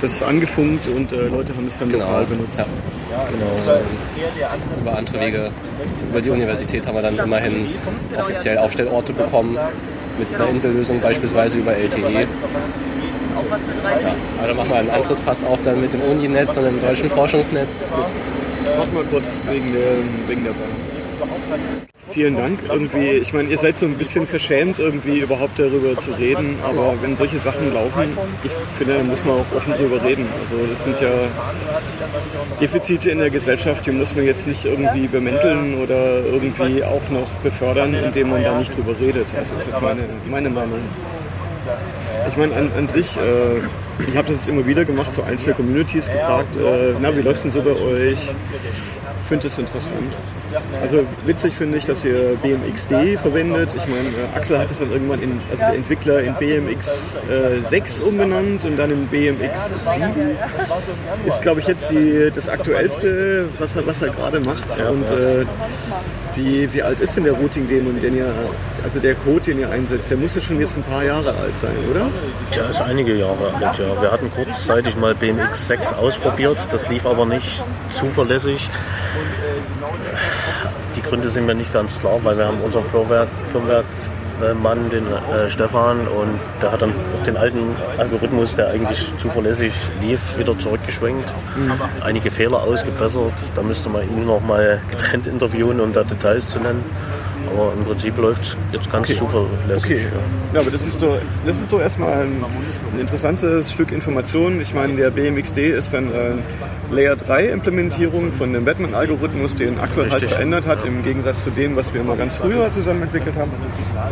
das 0.00 0.22
angefunkt 0.22 0.86
und 0.88 1.12
äh, 1.12 1.28
Leute 1.28 1.54
haben 1.54 1.68
es 1.68 1.78
dann 1.78 1.90
genau, 1.90 2.06
lokal 2.06 2.26
benutzt. 2.26 2.58
Ja. 2.58 2.66
Genau. 3.30 3.54
Also, 3.54 3.72
über 4.80 4.96
andere 4.96 5.20
Wege, 5.20 5.50
über 6.08 6.20
die 6.20 6.30
Universität 6.30 6.86
haben 6.86 6.94
wir 6.94 7.02
dann 7.02 7.18
immerhin 7.18 7.68
offiziell 8.18 8.58
Aufstellorte 8.58 9.12
bekommen, 9.12 9.58
mit 10.18 10.34
einer 10.34 10.50
Insellösung 10.50 11.00
beispielsweise 11.00 11.58
über 11.58 11.72
LTE. 11.72 12.00
Ja, 12.00 12.26
aber 14.38 14.48
dann 14.48 14.56
machen 14.56 14.70
wir 14.70 14.76
ein 14.76 14.90
anderes 14.90 15.20
Pass 15.20 15.44
auch 15.44 15.58
dann 15.64 15.80
mit 15.80 15.92
dem 15.92 16.02
Uninetz 16.02 16.56
und 16.56 16.64
dem 16.64 16.80
deutschen 16.80 17.10
Forschungsnetz. 17.10 17.88
Das 17.96 18.30
Mach 18.78 18.92
mal 18.92 19.04
kurz 19.04 19.26
wegen 19.48 19.72
der, 19.72 20.28
wegen 20.28 20.44
der 20.44 20.50
Bahn. 20.50 20.79
Vielen 22.12 22.36
Dank. 22.36 22.58
Irgendwie, 22.68 23.10
ich 23.10 23.32
meine, 23.32 23.48
ihr 23.48 23.58
seid 23.58 23.78
so 23.78 23.86
ein 23.86 23.94
bisschen 23.94 24.26
verschämt, 24.26 24.78
irgendwie 24.78 25.20
überhaupt 25.20 25.58
darüber 25.58 25.98
zu 26.00 26.10
reden, 26.12 26.56
aber 26.62 26.94
wenn 27.02 27.16
solche 27.16 27.38
Sachen 27.38 27.72
laufen, 27.72 28.16
ich 28.42 28.50
finde, 28.78 28.94
da 28.94 29.04
muss 29.04 29.24
man 29.24 29.36
auch 29.36 29.56
offen 29.56 29.74
darüber 29.76 30.02
reden. 30.02 30.26
Also 30.42 30.66
das 30.66 30.84
sind 30.84 31.00
ja 31.00 31.10
Defizite 32.60 33.10
in 33.10 33.18
der 33.18 33.30
Gesellschaft, 33.30 33.86
die 33.86 33.92
muss 33.92 34.14
man 34.14 34.24
jetzt 34.24 34.46
nicht 34.46 34.64
irgendwie 34.64 35.06
bemänteln 35.06 35.80
oder 35.82 36.24
irgendwie 36.24 36.82
auch 36.82 37.08
noch 37.10 37.28
befördern, 37.42 37.94
indem 37.94 38.30
man 38.30 38.42
da 38.42 38.58
nicht 38.58 38.76
drüber 38.76 38.94
redet. 39.00 39.26
Also 39.36 39.54
das 39.54 39.68
ist 39.68 39.80
meine, 39.80 40.02
meine 40.28 40.50
Meinung. 40.50 40.80
Ich 42.28 42.36
meine, 42.36 42.54
an, 42.54 42.70
an 42.76 42.88
sich, 42.88 43.16
äh, 43.16 43.58
ich 44.08 44.16
habe 44.16 44.28
das 44.28 44.38
jetzt 44.38 44.48
immer 44.48 44.66
wieder 44.66 44.84
gemacht, 44.84 45.12
so 45.12 45.22
einzelne 45.22 45.54
Communities 45.54 46.06
gefragt, 46.06 46.56
äh, 46.56 46.94
na, 47.00 47.16
wie 47.16 47.22
läuft 47.22 47.38
es 47.38 47.42
denn 47.42 47.50
so 47.50 47.62
bei 47.62 47.72
euch? 47.72 48.18
Ich 49.22 49.28
finde 49.28 49.44
das 49.44 49.58
interessant. 49.58 50.16
Also 50.82 51.06
witzig 51.24 51.54
finde 51.54 51.78
ich, 51.78 51.86
dass 51.86 52.04
ihr 52.04 52.36
BMXD 52.42 53.20
verwendet. 53.20 53.72
Ich 53.76 53.86
meine, 53.86 54.08
äh, 54.08 54.36
Axel 54.36 54.58
hat 54.58 54.70
es 54.70 54.78
dann 54.78 54.90
irgendwann 54.90 55.22
in, 55.22 55.40
also 55.50 55.62
der 55.62 55.74
Entwickler 55.74 56.20
in 56.20 56.34
BMX 56.34 57.16
äh, 57.28 57.62
6 57.62 58.00
umbenannt 58.00 58.64
und 58.64 58.76
dann 58.76 58.90
in 58.90 59.06
BMX 59.06 59.60
7. 59.94 60.12
Ist, 61.26 61.42
glaube 61.42 61.60
ich, 61.60 61.66
jetzt 61.68 61.88
die, 61.90 62.30
das 62.34 62.48
aktuellste, 62.48 63.48
was 63.58 63.76
er, 63.76 63.86
was 63.86 64.02
er 64.02 64.08
gerade 64.08 64.40
macht. 64.40 64.66
und 64.80 65.10
äh, 65.10 65.44
wie, 66.34 66.72
wie 66.72 66.82
alt 66.82 67.00
ist 67.00 67.16
denn 67.16 67.24
der 67.24 67.34
Routing-Dämon, 67.34 68.00
den 68.00 68.16
ihr, 68.16 68.32
also 68.82 68.98
der 68.98 69.14
Code, 69.14 69.40
den 69.40 69.60
ihr 69.60 69.70
einsetzt? 69.70 70.10
Der 70.10 70.16
muss 70.16 70.34
ja 70.34 70.40
schon 70.40 70.60
jetzt 70.60 70.76
ein 70.76 70.82
paar 70.82 71.04
Jahre 71.04 71.30
alt 71.30 71.58
sein, 71.60 71.76
oder? 71.90 72.08
Ja, 72.56 72.68
ist 72.68 72.80
einige 72.80 73.14
Jahre 73.14 73.52
alt, 73.54 73.78
ja. 73.78 74.00
Wir 74.00 74.10
hatten 74.10 74.30
kurzzeitig 74.32 74.96
mal 74.96 75.14
BMX 75.14 75.66
6 75.68 75.92
ausprobiert, 75.94 76.58
das 76.70 76.88
lief 76.88 77.06
aber 77.06 77.26
nicht 77.26 77.64
zuverlässig. 77.92 78.68
Die 81.10 81.16
Gründe 81.16 81.30
sind 81.30 81.46
mir 81.46 81.56
nicht 81.56 81.72
ganz 81.72 81.98
klar, 81.98 82.20
weil 82.22 82.38
wir 82.38 82.46
haben 82.46 82.60
unseren 82.60 82.84
Firmware, 82.84 83.26
Firmware 83.50 83.82
Mann, 84.62 84.78
den 84.90 85.04
äh, 85.08 85.50
Stefan, 85.50 86.06
und 86.06 86.38
der 86.62 86.70
hat 86.70 86.82
dann 86.82 86.94
auf 87.12 87.24
den 87.24 87.36
alten 87.36 87.74
Algorithmus, 87.98 88.54
der 88.54 88.68
eigentlich 88.68 89.12
zuverlässig 89.18 89.72
lief, 90.00 90.38
wieder 90.38 90.56
zurückgeschwenkt. 90.56 91.28
Mhm. 91.56 91.72
Einige 92.00 92.30
Fehler 92.30 92.62
ausgebessert. 92.62 93.32
Da 93.56 93.62
müsste 93.62 93.88
man 93.88 94.04
ihn 94.04 94.24
noch 94.24 94.40
mal 94.40 94.80
getrennt 94.88 95.26
interviewen, 95.26 95.80
um 95.80 95.92
da 95.92 96.04
Details 96.04 96.48
zu 96.50 96.60
nennen. 96.60 96.84
Aber 97.48 97.72
im 97.72 97.84
Prinzip 97.84 98.16
läuft 98.16 98.42
es 98.42 98.56
jetzt 98.72 98.90
ganz 98.90 99.08
okay. 99.08 99.18
zuverlässig. 99.18 99.76
Okay. 99.76 100.00
Ja. 100.00 100.54
ja, 100.54 100.60
aber 100.60 100.70
das 100.70 100.86
ist 100.86 101.02
doch, 101.02 101.18
das 101.44 101.60
ist 101.60 101.72
doch 101.72 101.80
erstmal 101.80 102.12
ein, 102.12 102.44
ein 102.92 103.00
interessantes 103.00 103.72
Stück 103.72 103.92
Information. 103.92 104.60
Ich 104.60 104.74
meine, 104.74 104.94
der 104.94 105.10
BMXD 105.10 105.58
ist 105.58 105.92
dann 105.92 106.12
äh, 106.12 106.34
Layer 106.90 107.16
3 107.16 107.46
Implementierung 107.46 108.32
von 108.32 108.52
dem 108.52 108.64
Batman-Algorithmus, 108.64 109.54
den 109.56 109.78
Axel 109.80 110.04
halt 110.04 110.14
Richtig. 110.14 110.30
halt 110.30 110.36
verändert 110.36 110.66
hat, 110.66 110.84
im 110.84 111.04
Gegensatz 111.04 111.44
zu 111.44 111.50
dem, 111.50 111.76
was 111.76 111.92
wir 111.94 112.02
mal 112.02 112.16
ganz 112.16 112.34
früher 112.34 112.70
zusammen 112.72 113.02
entwickelt 113.02 113.36
haben. 113.36 113.50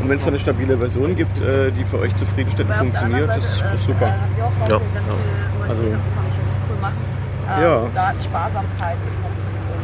Und 0.02 0.08
wenn 0.08 0.16
es 0.16 0.24
da 0.24 0.28
eine 0.28 0.38
stabile 0.38 0.76
Version 0.76 1.16
gibt, 1.16 1.40
äh, 1.40 1.70
die 1.72 1.84
für 1.84 1.98
euch 1.98 2.14
zufriedenstellend 2.16 2.74
funktioniert, 2.74 3.28
das 3.28 3.38
ist, 3.38 3.62
das 3.62 3.74
ist 3.74 3.86
super. 3.86 4.14
Ja. 4.38 4.44
ja. 4.70 4.80
Also, 5.68 5.82
ja. 7.60 7.86
Datensparsamkeit 7.94 8.96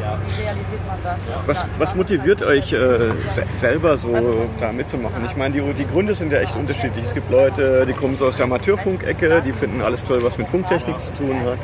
wie 0.04 0.42
realisiert 0.42 0.86
man 0.86 0.98
das? 1.02 1.18
Was, 1.46 1.64
was 1.78 1.94
motiviert 1.94 2.42
euch 2.42 2.72
äh, 2.72 3.12
selber 3.54 3.96
so 3.98 4.48
da 4.60 4.72
mitzumachen? 4.72 5.24
Ich 5.26 5.36
meine, 5.36 5.54
die, 5.54 5.72
die 5.74 5.86
Gründe 5.86 6.14
sind 6.14 6.32
ja 6.32 6.40
echt 6.40 6.56
unterschiedlich. 6.56 7.04
Es 7.04 7.14
gibt 7.14 7.30
Leute, 7.30 7.86
die 7.86 7.92
kommen 7.92 8.16
so 8.16 8.26
aus 8.26 8.36
der 8.36 8.46
Amateurfunk-Ecke, 8.46 9.42
die 9.44 9.52
finden 9.52 9.82
alles 9.82 10.04
toll, 10.04 10.22
was 10.22 10.38
mit 10.38 10.48
Funktechnik 10.48 10.98
zu 11.00 11.12
tun 11.14 11.40
hat. 11.44 11.58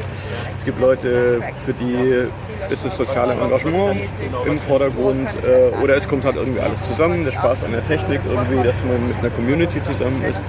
Es 0.59 0.65
gibt 0.65 0.81
Leute, 0.81 1.41
für 1.59 1.73
die 1.73 2.29
ist 2.69 2.85
das 2.85 2.97
soziale 2.97 3.35
Engagement 3.35 4.01
im 4.47 4.59
Vordergrund 4.61 5.29
äh, 5.43 5.83
oder 5.83 5.97
es 5.97 6.07
kommt 6.09 6.25
halt 6.25 6.37
irgendwie 6.37 6.61
alles 6.61 6.85
zusammen, 6.85 7.25
der 7.25 7.33
Spaß 7.33 7.65
an 7.65 7.73
der 7.73 7.85
Technik, 7.85 8.21
irgendwie, 8.29 8.63
dass 8.63 8.85
man 8.85 9.09
mit 9.09 9.17
einer 9.19 9.31
Community 9.31 9.83
zusammen 9.83 10.23
ist. 10.25 10.41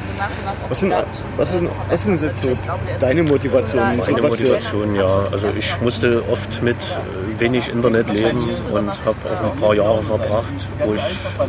Was 0.70 0.80
sind, 0.80 0.94
was 1.38 1.52
sind, 1.52 1.70
was 1.90 2.04
sind 2.04 2.22
jetzt 2.22 2.42
so 2.42 2.50
deine 3.00 3.24
Motivationen? 3.24 3.98
Meine 3.98 4.22
Motivation, 4.22 4.96
ja. 4.96 5.28
Also 5.32 5.48
ich 5.58 5.80
musste 5.82 6.24
oft 6.30 6.62
mit 6.62 6.78
wenig 7.40 7.70
Internet 7.82 8.12
leben 8.12 8.40
und 8.72 9.06
habe 9.06 9.18
auch 9.34 9.44
ein 9.44 9.60
paar 9.60 9.74
Jahre 9.74 10.02
verbracht, 10.04 10.54
wo 10.86 10.94
ich 10.94 11.02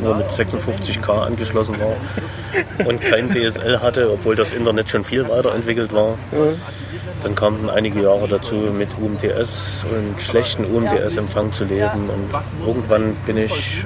nur 0.03 0.15
mit 0.17 0.29
56k 0.29 1.27
angeschlossen 1.27 1.77
war 1.79 2.87
und 2.87 3.01
kein 3.03 3.31
DSL 3.31 3.81
hatte, 3.81 4.11
obwohl 4.11 4.35
das 4.35 4.53
Internet 4.53 4.89
schon 4.89 5.05
viel 5.05 5.29
weiterentwickelt 5.29 5.93
war. 5.93 6.17
Dann 7.23 7.35
kamen 7.35 7.69
einige 7.69 8.03
Jahre 8.03 8.27
dazu, 8.29 8.55
mit 8.55 8.89
UMTS 8.99 9.85
und 9.91 10.23
schlechten 10.23 10.65
UMTS-Empfang 10.65 11.53
zu 11.53 11.65
leben. 11.65 12.09
Und 12.09 12.67
irgendwann 12.67 13.15
bin 13.27 13.37
ich 13.37 13.85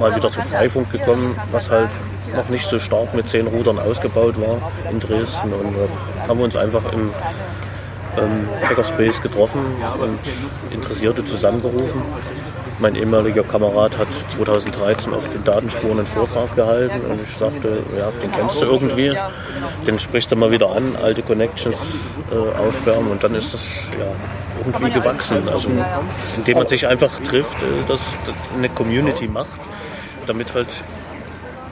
mal 0.00 0.16
wieder 0.16 0.32
zu 0.32 0.40
Freifunk 0.40 0.90
gekommen, 0.90 1.38
was 1.52 1.70
halt 1.70 1.90
noch 2.34 2.48
nicht 2.48 2.68
so 2.68 2.78
stark 2.78 3.14
mit 3.14 3.28
zehn 3.28 3.46
Rudern 3.46 3.78
ausgebaut 3.78 4.40
war 4.40 4.72
in 4.90 4.98
Dresden. 4.98 5.52
Und 5.52 5.74
da 5.76 6.28
haben 6.28 6.38
wir 6.38 6.44
uns 6.44 6.56
einfach 6.56 6.90
im 6.92 7.10
ähm, 8.18 8.48
Hackerspace 8.62 9.22
getroffen 9.22 9.60
und 10.00 10.18
Interessierte 10.72 11.24
zusammengerufen. 11.24 12.02
Mein 12.78 12.94
ehemaliger 12.94 13.42
Kamerad 13.42 13.96
hat 13.96 14.08
2013 14.36 15.14
auf 15.14 15.28
den 15.30 15.42
Datenspuren 15.44 15.98
einen 15.98 16.06
Vortrag 16.06 16.54
gehalten 16.54 17.00
und 17.10 17.20
ich 17.22 17.34
sagte, 17.36 17.78
ja, 17.96 18.10
den 18.22 18.30
kennst 18.30 18.60
du 18.60 18.66
irgendwie. 18.66 19.16
Den 19.86 19.98
sprichst 19.98 20.30
du 20.30 20.36
mal 20.36 20.50
wieder 20.50 20.70
an, 20.70 20.94
alte 21.02 21.22
Connections 21.22 21.78
äh, 22.30 22.58
aufwärmen 22.58 23.12
und 23.12 23.24
dann 23.24 23.34
ist 23.34 23.54
das 23.54 23.62
ja, 23.98 24.06
irgendwie 24.58 24.90
gewachsen. 24.90 25.48
Also 25.50 25.70
indem 26.36 26.58
man 26.58 26.66
sich 26.66 26.86
einfach 26.86 27.18
trifft, 27.20 27.62
äh, 27.62 27.66
dass 27.88 28.00
eine 28.54 28.68
Community 28.68 29.26
macht, 29.26 29.60
damit 30.26 30.52
halt 30.52 30.68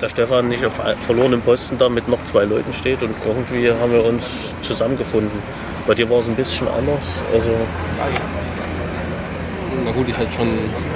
der 0.01 0.09
Stefan 0.09 0.49
nicht 0.49 0.65
auf 0.65 0.81
verlorenem 1.01 1.43
Posten 1.43 1.77
da 1.77 1.89
mit 1.89 2.09
noch 2.09 2.25
zwei 2.25 2.45
Leuten 2.45 2.73
steht 2.73 3.03
und 3.03 3.15
irgendwie 3.27 3.71
haben 3.71 3.93
wir 3.93 4.05
uns 4.05 4.25
zusammengefunden. 4.63 5.43
Bei 5.87 5.95
dir 5.95 6.09
war 6.09 6.21
es 6.21 6.27
ein 6.27 6.35
bisschen 6.35 6.69
anders. 6.69 7.23
Also 7.33 7.51
na 9.85 9.91
gut, 9.91 10.09
ich 10.09 10.17
hatte 10.17 10.33
schon 10.33 10.49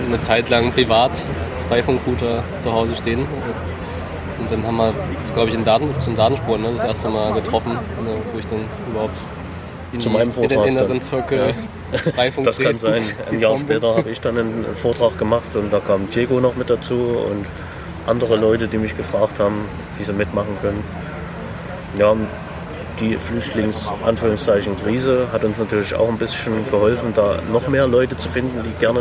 eine 0.07 0.21
Zeit 0.21 0.49
lang 0.49 0.73
privat 0.73 1.25
Freifunkrouter 1.69 2.43
zu 2.61 2.73
Hause 2.73 2.95
stehen. 2.95 3.27
Und 4.39 4.51
dann 4.51 4.67
haben 4.67 4.77
wir, 4.77 4.95
glaube 5.35 5.49
ich, 5.49 5.55
in 5.55 5.65
Daten, 5.65 5.89
zum 6.01 6.17
Datenspuren 6.17 6.63
ne, 6.63 6.69
das 6.73 6.85
erste 6.85 7.09
Mal 7.09 7.35
getroffen, 7.35 7.73
ne, 7.73 8.11
wo 8.33 8.39
ich 8.39 8.47
dann 8.47 8.61
überhaupt 8.91 9.21
in, 9.93 10.01
Zu 10.01 10.11
meinem 10.11 10.31
in 10.41 10.49
den 10.49 10.63
inneren 10.65 11.03
Zirkel 11.03 11.55
ja. 11.93 11.99
des 11.99 12.05
Das 12.45 12.59
kann 12.59 12.75
sein. 12.75 13.03
Ein 13.31 13.41
Jahr 13.41 13.59
später 13.59 13.97
habe 13.97 14.11
ich 14.11 14.21
dann 14.21 14.39
einen 14.39 14.67
Vortrag 14.75 15.19
gemacht 15.19 15.57
und 15.57 15.73
da 15.73 15.81
kam 15.81 16.09
Diego 16.11 16.41
noch 16.41 16.57
mit 16.57 16.71
dazu 16.71 16.95
und 16.95 17.47
andere 18.07 18.37
Leute, 18.37 18.69
die 18.69 18.79
mich 18.79 18.97
gefragt 18.97 19.39
haben, 19.39 19.65
wie 19.99 20.05
sie 20.05 20.13
mitmachen 20.13 20.57
können. 20.61 20.83
Ja, 21.99 22.15
die 23.01 23.17
Flüchtlings-Krise 23.17 25.33
hat 25.33 25.45
uns 25.45 25.59
natürlich 25.59 25.95
auch 25.95 26.09
ein 26.09 26.19
bisschen 26.19 26.69
geholfen, 26.71 27.13
da 27.15 27.39
noch 27.53 27.69
mehr 27.69 27.87
Leute 27.87 28.19
zu 28.19 28.29
finden, 28.29 28.65
die 28.65 28.73
gerne 28.81 29.01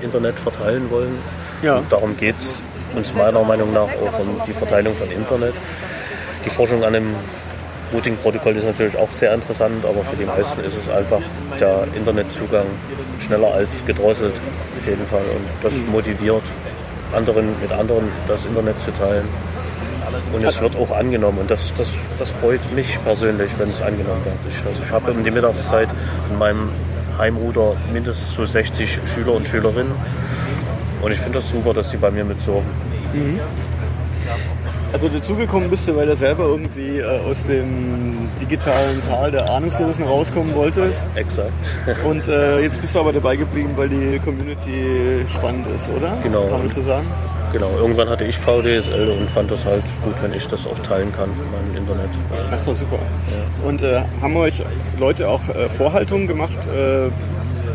Internet 0.00 0.38
verteilen 0.38 0.88
wollen. 0.90 1.18
Ja. 1.62 1.76
Und 1.76 1.92
darum 1.92 2.16
geht 2.16 2.38
es 2.38 2.62
uns 2.94 3.12
meiner 3.14 3.42
Meinung 3.42 3.72
nach 3.72 3.88
auch 3.88 4.20
um 4.20 4.40
die 4.46 4.52
Verteilung 4.52 4.94
von 4.94 5.10
Internet. 5.10 5.54
Die 6.44 6.50
Forschung 6.50 6.84
an 6.84 6.94
einem 6.94 7.16
Routing-Protokoll 7.92 8.56
ist 8.56 8.64
natürlich 8.64 8.96
auch 8.96 9.10
sehr 9.10 9.34
interessant, 9.34 9.84
aber 9.84 10.04
für 10.04 10.16
die 10.16 10.24
meisten 10.24 10.60
ist 10.60 10.76
es 10.76 10.88
einfach 10.88 11.20
der 11.60 11.86
Internetzugang 11.94 12.66
schneller 13.24 13.54
als 13.54 13.84
gedrosselt, 13.86 14.34
auf 14.78 14.86
jeden 14.86 15.06
Fall. 15.06 15.22
Und 15.22 15.46
das 15.62 15.72
motiviert 15.90 16.42
anderen 17.14 17.48
mit 17.60 17.72
anderen 17.72 18.08
das 18.26 18.44
Internet 18.44 18.76
zu 18.84 18.90
teilen. 18.92 19.28
Und 20.32 20.44
es 20.44 20.60
wird 20.60 20.76
auch 20.76 20.90
angenommen 20.90 21.38
und 21.38 21.50
das, 21.50 21.72
das, 21.76 21.88
das 22.18 22.30
freut 22.30 22.60
mich 22.74 22.98
persönlich, 23.04 23.50
wenn 23.58 23.70
es 23.70 23.80
angenommen 23.80 24.24
wird. 24.24 24.36
Ich, 24.50 24.66
also 24.66 24.82
ich 24.84 24.90
habe 24.90 25.12
in 25.12 25.24
der 25.24 25.32
Mittagszeit 25.32 25.88
in 26.30 26.38
meinem 26.38 26.70
Heimruder 27.18 27.76
mindestens 27.92 28.34
so 28.34 28.44
60 28.44 28.98
Schüler 29.14 29.34
und 29.34 29.46
Schülerinnen 29.46 29.92
und 31.02 31.12
ich 31.12 31.18
finde 31.18 31.38
das 31.38 31.50
super, 31.50 31.72
dass 31.72 31.90
die 31.90 31.96
bei 31.96 32.10
mir 32.10 32.24
mitsurfen. 32.24 32.70
Mhm. 33.12 33.40
Also 34.94 35.08
dazugekommen 35.08 35.68
bist 35.70 35.88
du, 35.88 35.96
weil 35.96 36.06
du 36.06 36.14
selber 36.14 36.44
irgendwie 36.44 37.00
äh, 37.00 37.04
aus 37.28 37.42
dem 37.48 38.28
digitalen 38.40 39.00
Tal 39.00 39.32
der 39.32 39.50
Ahnungslosen 39.50 40.04
rauskommen 40.04 40.54
wolltest. 40.54 41.04
Exakt. 41.16 41.50
Und 42.04 42.28
äh, 42.28 42.60
jetzt 42.60 42.80
bist 42.80 42.94
du 42.94 43.00
aber 43.00 43.12
dabei 43.12 43.34
geblieben, 43.34 43.70
weil 43.74 43.88
die 43.88 44.20
Community 44.20 45.26
spannend 45.34 45.66
ist, 45.74 45.88
oder? 45.88 46.16
Genau. 46.22 46.46
Kann 46.46 46.60
man 46.60 46.68
so 46.68 46.80
sagen? 46.80 47.04
Genau, 47.52 47.70
irgendwann 47.76 48.08
hatte 48.08 48.22
ich 48.22 48.38
VDSL 48.38 49.16
und 49.16 49.30
fand 49.30 49.50
das 49.50 49.64
halt 49.64 49.84
gut, 50.04 50.14
wenn 50.22 50.32
ich 50.32 50.46
das 50.46 50.64
auch 50.64 50.78
teilen 50.80 51.12
kann 51.12 51.30
in 51.30 51.50
meinem 51.50 51.76
Internet. 51.76 52.10
Das 52.50 52.64
doch 52.64 52.76
super. 52.76 52.98
Ja. 52.98 53.68
Und 53.68 53.82
äh, 53.82 54.02
haben 54.20 54.36
euch 54.36 54.62
Leute 54.98 55.28
auch 55.28 55.48
äh, 55.48 55.68
Vorhaltungen 55.68 56.28
gemacht, 56.28 56.58
äh, 56.66 57.10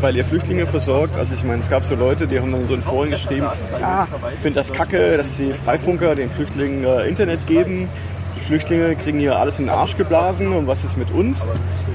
weil 0.00 0.16
ihr 0.16 0.24
Flüchtlinge 0.24 0.66
versorgt? 0.66 1.16
Also 1.16 1.34
ich 1.34 1.44
meine, 1.44 1.60
es 1.60 1.70
gab 1.70 1.84
so 1.84 1.94
Leute, 1.94 2.26
die 2.26 2.38
haben 2.40 2.52
dann 2.52 2.66
so 2.66 2.74
in 2.74 2.82
Foren 2.82 3.10
geschrieben, 3.10 3.46
ja, 3.80 4.08
ich 4.32 4.40
finde 4.40 4.60
das 4.60 4.72
kacke, 4.72 5.16
dass 5.16 5.36
die 5.36 5.52
Freifunker 5.52 6.14
den 6.14 6.30
Flüchtlingen 6.30 6.84
äh, 6.84 7.06
Internet 7.08 7.46
geben. 7.46 7.88
Die 8.36 8.40
Flüchtlinge 8.40 8.96
kriegen 8.96 9.18
hier 9.18 9.38
alles 9.38 9.58
in 9.58 9.66
den 9.66 9.74
Arsch 9.74 9.96
geblasen 9.96 10.52
und 10.52 10.66
was 10.66 10.84
ist 10.84 10.96
mit 10.96 11.10
uns? 11.10 11.42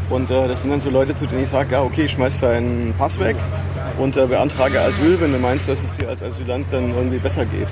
Und 0.09 0.29
äh, 0.29 0.47
das 0.47 0.61
sind 0.61 0.71
dann 0.71 0.81
so 0.81 0.89
Leute, 0.89 1.15
zu 1.15 1.25
denen 1.25 1.43
ich 1.43 1.49
sage, 1.49 1.73
ja 1.73 1.81
okay, 1.81 2.07
schmeiß 2.07 2.41
deinen 2.41 2.93
Pass 2.97 3.19
weg 3.19 3.35
und 3.97 4.17
äh, 4.17 4.25
beantrage 4.25 4.79
Asyl, 4.79 5.19
wenn 5.19 5.31
du 5.31 5.39
meinst, 5.39 5.67
dass 5.67 5.83
es 5.83 5.91
dir 5.93 6.09
als 6.09 6.21
Asylant 6.21 6.67
dann 6.71 6.95
irgendwie 6.95 7.17
besser 7.17 7.45
geht. 7.45 7.67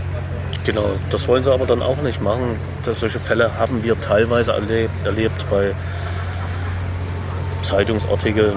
Genau, 0.66 0.86
das 1.12 1.28
wollen 1.28 1.44
sie 1.44 1.52
aber 1.52 1.66
dann 1.66 1.82
auch 1.82 2.02
nicht 2.02 2.22
machen. 2.22 2.56
Das, 2.86 3.02
solche 3.02 3.20
Fälle 3.20 3.58
haben 3.58 3.84
wir 3.84 4.00
teilweise 4.00 4.54
erlebt, 4.54 4.94
erlebt 5.06 5.46
bei 5.52 5.74
Zeitungsartikeln, 7.64 8.54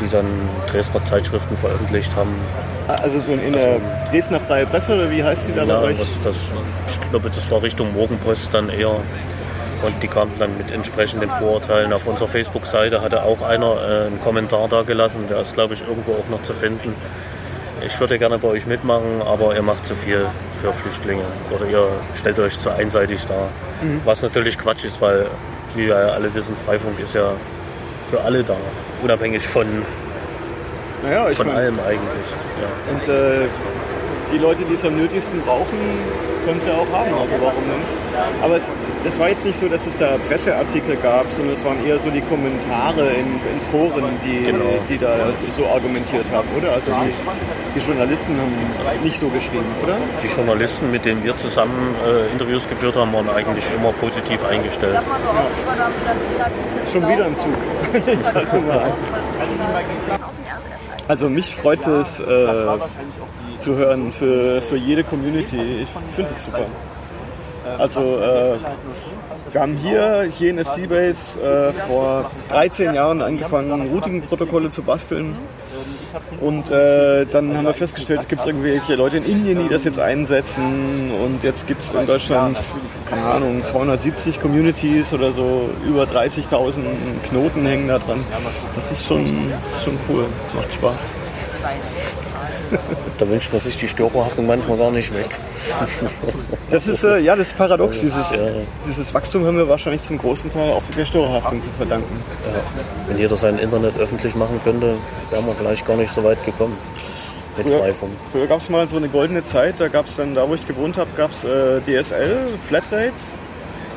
die 0.00 0.08
dann 0.08 0.26
Dresdner 0.70 1.04
Zeitschriften 1.06 1.56
veröffentlicht 1.56 2.14
haben. 2.16 2.34
Also 2.86 3.20
so 3.20 3.32
in 3.32 3.52
der 3.52 3.72
also, 3.72 3.82
Dresdner 4.10 4.40
Freie 4.40 4.66
Presse 4.66 4.94
oder 4.94 5.10
wie 5.10 5.22
heißt 5.22 5.48
die 5.48 5.54
da 5.54 5.64
ja, 5.64 5.80
bei 5.80 5.88
euch? 5.88 5.98
Das, 5.98 6.08
das, 6.24 6.36
ich 6.88 7.10
glaube, 7.10 7.30
das 7.30 7.50
war 7.50 7.62
Richtung 7.62 7.92
Morgenpost 7.92 8.48
dann 8.52 8.68
eher. 8.70 8.96
Und 9.80 10.02
die 10.02 10.08
kamen 10.08 10.32
dann 10.40 10.58
mit 10.58 10.72
entsprechenden 10.72 11.30
Vorurteilen. 11.30 11.92
Auf 11.92 12.06
unserer 12.06 12.26
Facebook-Seite 12.26 13.00
hatte 13.00 13.22
auch 13.22 13.42
einer 13.42 13.76
äh, 13.76 14.06
einen 14.06 14.20
Kommentar 14.20 14.68
da 14.68 14.82
gelassen, 14.82 15.26
der 15.28 15.40
ist, 15.40 15.54
glaube 15.54 15.74
ich, 15.74 15.82
irgendwo 15.86 16.14
auch 16.14 16.28
noch 16.30 16.42
zu 16.42 16.52
finden. 16.52 16.94
Ich 17.86 18.00
würde 18.00 18.18
gerne 18.18 18.38
bei 18.38 18.48
euch 18.48 18.66
mitmachen, 18.66 19.22
aber 19.24 19.54
ihr 19.54 19.62
macht 19.62 19.86
zu 19.86 19.94
viel 19.94 20.26
für 20.60 20.72
Flüchtlinge 20.72 21.22
oder 21.54 21.66
ihr 21.66 21.88
stellt 22.16 22.38
euch 22.40 22.58
zu 22.58 22.70
einseitig 22.70 23.24
dar. 23.28 23.50
Mhm. 23.82 24.00
Was 24.04 24.20
natürlich 24.22 24.58
Quatsch 24.58 24.84
ist, 24.84 25.00
weil, 25.00 25.26
wie 25.76 25.86
wir 25.86 25.96
alle 25.96 26.34
wissen, 26.34 26.56
Freifunk 26.56 26.98
ist 26.98 27.14
ja 27.14 27.32
für 28.10 28.20
alle 28.20 28.42
da, 28.42 28.56
unabhängig 29.02 29.46
von, 29.46 29.66
naja, 31.02 31.26
von 31.34 31.46
mein, 31.46 31.56
allem 31.56 31.78
eigentlich. 31.80 32.28
Ja. 32.60 32.94
Und 32.94 33.08
äh, 33.08 33.48
die 34.32 34.38
Leute, 34.38 34.64
die 34.64 34.74
es 34.74 34.84
am 34.84 34.96
nötigsten 34.96 35.40
brauchen, 35.40 35.78
können 36.44 36.58
es 36.58 36.66
ja 36.66 36.72
auch 36.72 36.90
haben, 36.92 37.14
also 37.14 37.36
warum 37.40 37.64
nicht? 37.64 37.86
Aber 38.42 38.56
es, 38.56 38.68
es 39.04 39.18
war 39.18 39.28
jetzt 39.28 39.44
nicht 39.44 39.58
so, 39.58 39.68
dass 39.68 39.86
es 39.86 39.94
da 39.96 40.16
Presseartikel 40.28 40.96
gab, 40.96 41.30
sondern 41.32 41.54
es 41.54 41.64
waren 41.64 41.84
eher 41.84 41.98
so 41.98 42.10
die 42.10 42.20
Kommentare 42.22 43.10
in, 43.10 43.40
in 43.52 43.60
Foren, 43.70 44.04
die, 44.24 44.46
genau. 44.46 44.64
die 44.88 44.96
da 44.98 45.28
so, 45.56 45.66
argumentiert 45.66 46.24
haben, 46.32 46.48
oder? 46.56 46.72
Also 46.72 46.90
die, 46.90 47.78
die, 47.78 47.84
Journalisten 47.84 48.36
haben 48.38 49.04
nicht 49.04 49.20
so 49.20 49.28
geschrieben, 49.28 49.66
oder? 49.82 49.98
Die 50.22 50.28
Journalisten, 50.28 50.90
mit 50.90 51.04
denen 51.04 51.22
wir 51.22 51.36
zusammen 51.36 51.94
äh, 52.06 52.32
Interviews 52.32 52.66
geführt 52.68 52.96
haben, 52.96 53.12
waren 53.12 53.28
eigentlich 53.28 53.70
immer 53.70 53.92
positiv 53.92 54.42
eingestellt. 54.44 54.94
Ja. 54.94 55.02
Schon 56.90 57.06
wieder 57.08 57.26
im 57.26 57.36
Zug. 57.36 57.52
also 61.08 61.28
mich 61.28 61.54
freut 61.54 61.86
es, 61.86 62.20
äh, 62.20 62.24
zu 63.60 63.76
hören 63.76 64.12
für, 64.12 64.62
für 64.62 64.76
jede 64.76 65.02
Community. 65.02 65.82
Ich 65.82 65.88
finde 66.14 66.30
es 66.30 66.44
super. 66.44 66.66
Also 67.78 68.20
äh, 68.20 68.58
wir 69.52 69.60
haben 69.60 69.76
hier, 69.76 70.28
hier 70.32 70.50
in 70.50 70.56
der 70.56 70.64
Seabase 70.64 71.40
äh, 71.40 71.72
vor 71.72 72.30
13 72.50 72.94
Jahren 72.94 73.22
angefangen, 73.22 73.88
Routing-Protokolle 73.90 74.70
zu 74.70 74.82
basteln. 74.82 75.36
Und 76.40 76.70
äh, 76.70 77.26
dann 77.26 77.56
haben 77.56 77.66
wir 77.66 77.74
festgestellt, 77.74 78.20
es 78.22 78.28
gibt 78.28 78.46
irgendwelche 78.46 78.94
Leute 78.94 79.18
in 79.18 79.24
Indien, 79.24 79.58
die 79.60 79.68
das 79.68 79.84
jetzt 79.84 79.98
einsetzen. 79.98 81.10
Und 81.12 81.42
jetzt 81.42 81.66
gibt 81.66 81.82
es 81.82 81.90
in 81.92 82.06
Deutschland, 82.06 82.58
keine 83.08 83.24
Ahnung, 83.24 83.64
270 83.64 84.40
Communities 84.40 85.12
oder 85.12 85.32
so, 85.32 85.70
über 85.86 86.04
30.000 86.04 86.80
Knoten 87.28 87.66
hängen 87.66 87.88
da 87.88 87.98
dran. 87.98 88.24
Das 88.74 88.90
ist 88.90 89.04
schon, 89.04 89.26
schon 89.84 89.98
cool, 90.08 90.26
macht 90.54 90.72
Spaß. 90.74 91.00
Da 93.18 93.28
wünscht 93.28 93.52
man 93.52 93.60
sich 93.60 93.76
die 93.76 93.88
Störerhaftung 93.88 94.46
manchmal 94.46 94.78
gar 94.78 94.90
nicht 94.90 95.12
weg. 95.14 95.28
Das 96.70 96.86
ist 96.86 97.02
äh, 97.02 97.18
ja 97.18 97.34
das 97.34 97.48
ist 97.48 97.56
paradox. 97.56 98.00
Dieses, 98.00 98.30
ja. 98.32 98.46
dieses 98.86 99.12
Wachstum 99.14 99.46
haben 99.46 99.56
wir 99.56 99.68
wahrscheinlich 99.68 100.02
zum 100.02 100.18
großen 100.18 100.50
Teil 100.50 100.70
auch 100.72 100.82
der 100.96 101.06
Störerhaftung 101.06 101.62
zu 101.62 101.70
verdanken. 101.70 102.20
Ja. 102.44 102.60
Wenn 103.08 103.18
jeder 103.18 103.36
sein 103.36 103.58
Internet 103.58 103.98
öffentlich 103.98 104.34
machen 104.34 104.60
könnte, 104.62 104.96
wären 105.30 105.46
wir 105.46 105.54
vielleicht 105.54 105.86
gar 105.86 105.96
nicht 105.96 106.12
so 106.14 106.22
weit 106.22 106.44
gekommen. 106.44 106.76
Früher, 107.56 107.94
früher 108.30 108.46
gab 108.46 108.60
es 108.60 108.68
mal 108.68 108.88
so 108.88 108.96
eine 108.96 109.08
goldene 109.08 109.44
Zeit, 109.44 109.76
da 109.78 109.88
gab 109.88 110.06
es 110.06 110.16
dann, 110.16 110.34
da 110.34 110.48
wo 110.48 110.54
ich 110.54 110.66
gewohnt 110.66 110.96
habe, 110.96 111.10
gab 111.16 111.32
es 111.32 111.42
äh, 111.42 111.80
DSL, 111.80 112.36
Flatrates 112.64 113.30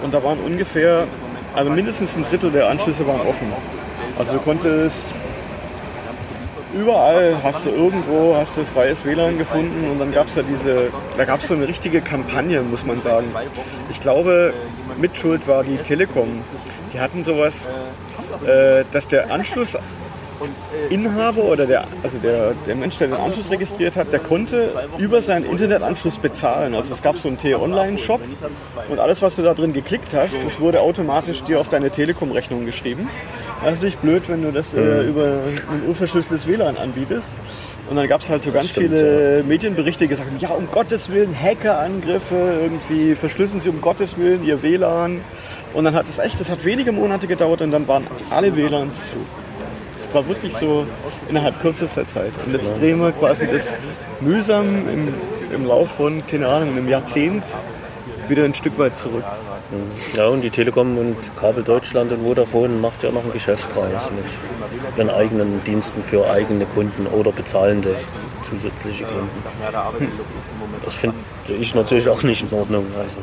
und 0.02 0.14
da 0.14 0.24
waren 0.24 0.40
ungefähr, 0.40 1.06
also 1.54 1.70
mindestens 1.70 2.16
ein 2.16 2.26
Drittel 2.26 2.52
der 2.52 2.70
Anschlüsse 2.70 3.06
waren 3.06 3.22
offen. 3.22 3.52
Also 4.18 4.34
du 4.34 4.40
konntest 4.40 5.06
überall 6.74 7.38
hast 7.44 7.66
du 7.66 7.70
irgendwo 7.70 8.36
hast 8.36 8.58
du 8.58 8.66
freies 8.66 9.06
WLAN 9.06 9.38
gefunden 9.38 9.90
und 9.92 10.00
dann 10.00 10.12
gab 10.12 10.28
es 10.28 10.36
ja 10.36 10.44
diese, 10.44 10.92
da 11.18 11.26
gab 11.26 11.42
es 11.42 11.48
so 11.48 11.54
eine 11.54 11.68
richtige 11.68 12.02
Kampagne, 12.02 12.62
muss 12.62 12.86
man 12.86 13.02
sagen. 13.02 13.32
Ich 13.90 14.00
glaube, 14.02 14.54
Mitschuld 14.98 15.48
war 15.48 15.64
die 15.64 15.78
Telekom. 15.78 16.42
Die 16.94 17.00
hatten 17.00 17.24
sowas, 17.24 17.66
äh, 18.46 18.84
dass 18.92 19.08
der 19.08 19.32
Anschluss 19.32 19.78
Inhaber 20.90 21.44
oder 21.44 21.66
der, 21.66 21.86
also 22.04 22.18
der, 22.18 22.54
der 22.68 22.76
Mensch, 22.76 22.98
der 22.98 23.08
den 23.08 23.18
Anschluss 23.18 23.52
registriert 23.52 23.96
hat, 23.96 24.12
der 24.12 24.20
konnte 24.20 24.72
über 24.98 25.22
seinen 25.22 25.46
Internetanschluss 25.46 26.18
bezahlen. 26.18 26.74
Also 26.74 26.94
es 26.94 27.02
gab 27.02 27.18
so 27.18 27.28
einen 27.28 27.38
T-Online-Shop 27.38 28.22
und 28.90 29.00
alles, 29.00 29.22
was 29.22 29.36
du 29.36 29.44
da 29.44 29.54
drin 29.54 29.74
geklickt 29.74 30.14
hast, 30.14 30.44
das 30.44 30.60
wurde 30.60 30.82
automatisch 30.82 31.44
dir 31.44 31.60
auf 31.60 31.70
deine 31.70 31.90
Telekom-Rechnung 31.90 32.66
geschrieben. 32.66 33.10
Das 33.62 33.74
ist 33.74 33.76
natürlich 33.76 33.98
blöd, 33.98 34.24
wenn 34.28 34.42
du 34.42 34.52
das 34.52 34.74
äh, 34.74 35.04
über 35.04 35.40
ein 35.72 35.88
unverschlüsseltes 35.88 36.48
WLAN 36.48 36.78
anbietest. 36.78 37.32
Und 37.90 37.98
dann 37.98 38.08
gab 38.08 38.22
es 38.22 38.30
halt 38.30 38.42
so 38.42 38.52
ganz 38.52 38.70
Stimmt, 38.70 38.88
viele 38.88 39.40
ja. 39.40 39.44
Medienberichte, 39.44 40.06
die 40.06 40.08
gesagt 40.08 40.30
haben, 40.30 40.40
ja, 40.40 40.50
um 40.50 40.72
Gottes 40.72 41.10
Willen, 41.10 41.36
Hackerangriffe, 41.38 42.60
irgendwie 42.62 43.16
verschlüsseln 43.16 43.60
Sie 43.60 43.68
um 43.68 43.82
Gottes 43.82 44.18
Willen 44.18 44.46
Ihr 44.46 44.62
WLAN. 44.64 45.20
Und 45.74 45.84
dann 45.84 45.94
hat 45.94 46.08
es 46.08 46.18
echt, 46.18 46.40
das 46.40 46.50
hat 46.50 46.64
wenige 46.64 46.94
Monate 46.94 47.28
gedauert 47.28 47.62
und 47.62 47.72
dann 47.72 47.88
waren 47.90 48.08
alle 48.30 48.56
WLANs 48.56 49.08
zu 49.08 49.16
war 50.14 50.28
wirklich 50.28 50.56
so 50.56 50.86
innerhalb 51.30 51.60
kürzester 51.62 52.08
Zeit. 52.08 52.32
Und 52.46 52.54
jetzt 52.54 52.80
drehen 52.80 53.00
wir 53.00 53.12
quasi 53.12 53.48
das 53.48 53.72
mühsam 54.20 54.88
im, 54.88 55.14
im 55.54 55.66
Lauf 55.66 55.92
von, 55.92 56.26
keine 56.28 56.48
Ahnung, 56.48 56.70
einem 56.70 56.88
Jahrzehnt 56.88 57.44
wieder 58.28 58.46
ein 58.46 58.54
Stück 58.54 58.78
weit 58.80 58.98
zurück. 58.98 59.24
Ja, 60.16 60.28
und 60.28 60.42
die 60.42 60.50
Telekom 60.50 60.98
und 60.98 61.16
Kabel 61.40 61.64
Deutschland 61.64 62.12
und 62.12 62.24
Vodafone 62.24 62.76
macht 62.76 63.04
ja 63.04 63.12
noch 63.12 63.24
ein 63.24 63.32
Geschäft 63.32 63.64
draus 63.74 63.88
mit 64.16 64.26
ihren 64.98 65.10
eigenen 65.10 65.64
Diensten 65.64 66.04
für 66.04 66.30
eigene 66.30 66.66
Kunden 66.66 67.08
oder 67.08 67.32
bezahlende 67.32 67.96
zusätzliche 68.50 69.06
Kunden. 69.06 69.44
Das 70.84 70.94
finde 70.96 71.18
ich 71.48 71.76
natürlich 71.76 72.10
auch 72.10 72.24
nicht 72.24 72.42
in 72.42 72.58
Ordnung. 72.58 72.86
Also. 72.98 73.18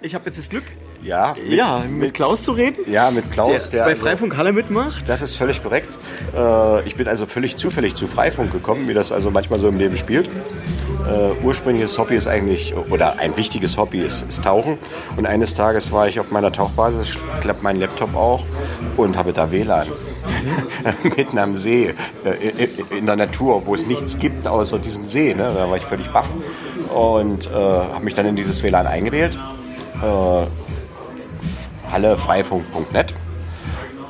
Ich 0.00 0.14
habe 0.14 0.26
jetzt 0.26 0.38
das 0.38 0.48
Glück, 0.48 0.64
ja, 1.04 1.34
mit, 1.34 1.52
ja, 1.52 1.84
mit 1.88 2.14
Klaus 2.14 2.42
zu 2.42 2.52
reden. 2.52 2.90
Ja, 2.90 3.10
mit 3.10 3.30
Klaus, 3.30 3.70
der, 3.70 3.80
der 3.80 3.84
bei 3.84 3.90
also, 3.90 4.06
Freifunk 4.06 4.36
Halle 4.36 4.52
mitmacht. 4.52 5.08
Das 5.08 5.22
ist 5.22 5.36
völlig 5.36 5.62
korrekt. 5.62 5.96
Äh, 6.34 6.86
ich 6.86 6.96
bin 6.96 7.06
also 7.06 7.26
völlig 7.26 7.56
zufällig 7.56 7.94
zu 7.94 8.06
Freifunk 8.06 8.52
gekommen, 8.52 8.88
wie 8.88 8.94
das 8.94 9.12
also 9.12 9.30
manchmal 9.30 9.58
so 9.58 9.68
im 9.68 9.78
Leben 9.78 9.96
spielt. 9.96 10.28
Äh, 10.28 11.44
ursprüngliches 11.44 11.98
Hobby 11.98 12.16
ist 12.16 12.26
eigentlich, 12.26 12.74
oder 12.90 13.18
ein 13.18 13.36
wichtiges 13.36 13.76
Hobby 13.76 14.00
ist, 14.00 14.22
ist 14.26 14.42
Tauchen. 14.42 14.78
Und 15.16 15.26
eines 15.26 15.52
Tages 15.52 15.92
war 15.92 16.08
ich 16.08 16.18
auf 16.18 16.30
meiner 16.30 16.50
Tauchbasis, 16.50 17.18
klappt 17.40 17.62
mein 17.62 17.78
Laptop 17.78 18.16
auch 18.16 18.42
und 18.96 19.16
habe 19.16 19.34
da 19.34 19.50
WLAN. 19.50 19.88
Mitten 21.16 21.38
am 21.38 21.54
See, 21.54 21.94
äh, 22.24 22.96
in 22.96 23.04
der 23.04 23.16
Natur, 23.16 23.66
wo 23.66 23.74
es 23.74 23.86
nichts 23.86 24.18
gibt 24.18 24.46
außer 24.46 24.78
diesen 24.78 25.04
See. 25.04 25.34
Ne? 25.34 25.52
Da 25.54 25.68
war 25.68 25.76
ich 25.76 25.84
völlig 25.84 26.08
baff 26.10 26.30
und 26.94 27.46
äh, 27.46 27.52
habe 27.52 28.04
mich 28.04 28.14
dann 28.14 28.24
in 28.24 28.36
dieses 28.36 28.62
WLAN 28.62 28.86
eingewählt. 28.86 29.36
Äh, 30.02 30.46
hallefreifunk.net 31.94 33.14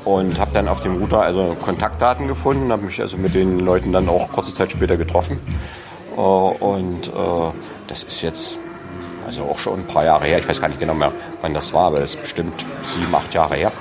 und 0.05 0.39
habe 0.41 0.51
dann 0.53 0.69
auf 0.69 0.81
dem 0.81 0.97
Router 0.97 1.23
also 1.23 1.57
Kontaktdaten 1.63 2.27
gefunden, 2.27 2.73
habe 2.73 2.83
mich 2.83 3.01
also 3.01 3.17
mit 3.17 3.35
den 3.35 3.61
Leuten 3.61 3.93
dann 3.93 4.09
auch 4.09 4.33
kurze 4.33 4.53
Zeit 4.53 4.73
später 4.73 4.97
getroffen. 4.97 5.39
Äh, 6.17 6.21
und 6.21 7.09
äh, 7.09 7.11
das 7.89 8.03
ist 8.03 8.23
jetzt 8.23 8.59
also 9.27 9.43
auch 9.43 9.59
schon 9.59 9.81
ein 9.81 9.87
paar 9.87 10.05
Jahre 10.05 10.27
her. 10.27 10.39
Ich 10.39 10.49
weiß 10.49 10.61
gar 10.61 10.69
nicht 10.69 10.81
genau 10.81 10.95
mehr, 10.95 11.13
wann 11.41 11.55
das 11.55 11.73
war, 11.73 11.87
aber 11.87 12.01
das 12.01 12.15
ist 12.15 12.23
bestimmt 12.23 12.65
sieben, 12.83 13.15
acht 13.15 13.33
Jahre 13.35 13.55
her. 13.55 13.73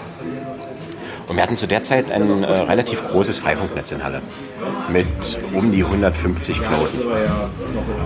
Und 1.27 1.37
wir 1.37 1.43
hatten 1.43 1.57
zu 1.57 1.67
der 1.67 1.81
Zeit 1.81 2.11
ein 2.11 2.43
äh, 2.43 2.47
relativ 2.47 3.03
großes 3.07 3.39
Freifunknetz 3.39 3.91
in 3.91 4.03
Halle 4.03 4.21
mit 4.89 5.39
um 5.53 5.71
die 5.71 5.83
150 5.83 6.61
Knoten. 6.61 6.99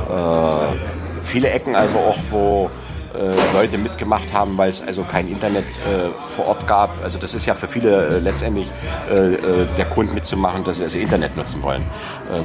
Äh, 0.09 1.23
viele 1.23 1.49
Ecken 1.49 1.75
also 1.75 1.97
auch, 1.97 2.17
wo 2.29 2.69
Leute 3.53 3.77
mitgemacht 3.77 4.33
haben, 4.33 4.57
weil 4.57 4.69
es 4.69 4.81
also 4.81 5.03
kein 5.03 5.27
Internet 5.27 5.65
äh, 5.79 6.09
vor 6.25 6.47
Ort 6.47 6.67
gab. 6.67 7.03
Also 7.03 7.17
das 7.19 7.33
ist 7.33 7.45
ja 7.45 7.53
für 7.53 7.67
viele 7.67 8.07
äh, 8.07 8.19
letztendlich 8.19 8.67
äh, 9.09 9.33
äh, 9.33 9.39
der 9.77 9.85
Grund 9.85 10.13
mitzumachen, 10.13 10.63
dass 10.63 10.77
sie 10.77 10.83
also 10.83 10.99
Internet 10.99 11.35
nutzen 11.35 11.63
wollen. 11.63 11.83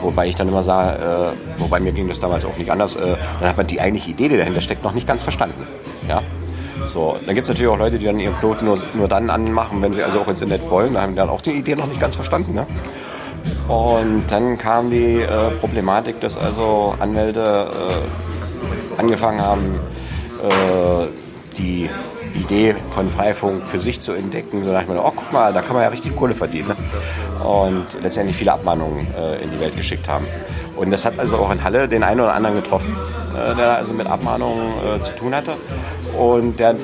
wobei 0.01 0.29
ich 0.29 0.35
dann 0.35 0.49
immer 0.49 0.63
sage, 0.63 1.35
wobei 1.59 1.81
mir 1.81 1.93
ging 1.93 2.09
das 2.09 2.21
damals 2.21 2.45
auch 2.45 2.57
nicht 2.57 2.71
anders, 2.71 2.95
dann 2.95 3.49
hat 3.49 3.57
man 3.57 3.67
die 3.67 3.81
eigentliche 3.81 4.11
Idee, 4.11 4.29
die 4.29 4.37
dahinter 4.37 4.61
steckt, 4.61 4.85
noch 4.85 4.93
nicht 4.93 5.07
ganz 5.07 5.23
verstanden. 5.23 5.67
Ja? 6.09 6.23
So, 6.85 7.17
dann 7.25 7.35
gibt 7.35 7.47
es 7.47 7.49
natürlich 7.49 7.71
auch 7.71 7.79
Leute, 7.79 7.99
die 7.99 8.07
dann 8.07 8.19
ihren 8.19 8.37
Knoten 8.37 8.65
nur, 8.65 8.79
nur 8.95 9.09
dann 9.09 9.31
anmachen, 9.31 9.83
wenn 9.83 9.93
sie 9.93 10.03
also 10.03 10.21
auch 10.21 10.29
ins 10.29 10.41
Internet 10.41 10.69
wollen. 10.71 10.95
Da 10.95 11.03
haben 11.03 11.13
die 11.13 11.17
dann 11.17 11.31
auch 11.31 11.41
die 11.41 11.51
Idee 11.51 11.77
noch 11.77 11.87
nicht 11.87 12.01
ganz 12.01 12.17
verstanden. 12.17 12.55
Ne? 12.55 12.67
Und 13.69 14.25
dann 14.29 14.59
kam 14.59 14.91
die 14.91 15.21
äh, 15.21 15.51
Problematik, 15.61 16.21
dass 16.21 16.37
also 16.37 16.95
Anwälte 16.99 17.67
äh, 17.71 19.01
angefangen 19.01 19.41
haben, 19.41 19.75
äh, 19.75 20.02
die 21.57 21.91
Idee 22.35 22.75
von 22.91 23.09
Freifunk 23.09 23.65
für 23.65 23.79
sich 23.79 24.01
zu 24.01 24.13
entdecken. 24.13 24.63
So 24.63 24.71
dachte 24.71 24.85
ich 24.85 24.95
mir, 24.95 25.05
oh 25.05 25.13
guck 25.15 25.33
mal, 25.33 25.53
da 25.53 25.61
kann 25.63 25.75
man 25.75 25.83
ja 25.83 25.89
richtig 25.89 26.17
Kohle 26.17 26.35
verdienen. 26.35 26.69
Ne? 26.69 27.45
Und 27.45 27.87
letztendlich 28.03 28.37
viele 28.37 28.53
Abmahnungen 28.53 29.07
äh, 29.15 29.43
in 29.43 29.51
die 29.51 29.61
Welt 29.61 29.77
geschickt 29.77 30.09
haben. 30.09 30.27
Und 30.77 30.91
das 30.91 31.05
hat 31.05 31.19
also 31.19 31.37
auch 31.37 31.53
in 31.53 31.63
Halle 31.63 31.89
den 31.89 32.03
einen 32.03 32.21
oder 32.21 32.35
anderen 32.35 32.57
getroffen, 32.57 32.97
äh, 33.35 33.55
der 33.55 33.77
also 33.77 33.93
mit 33.93 34.07
Abmahnungen 34.07 34.73
äh, 34.79 35.03
zu 35.03 35.15
tun 35.15 35.35
hatte. 35.35 35.53
Und 36.17 36.59
der 36.59 36.77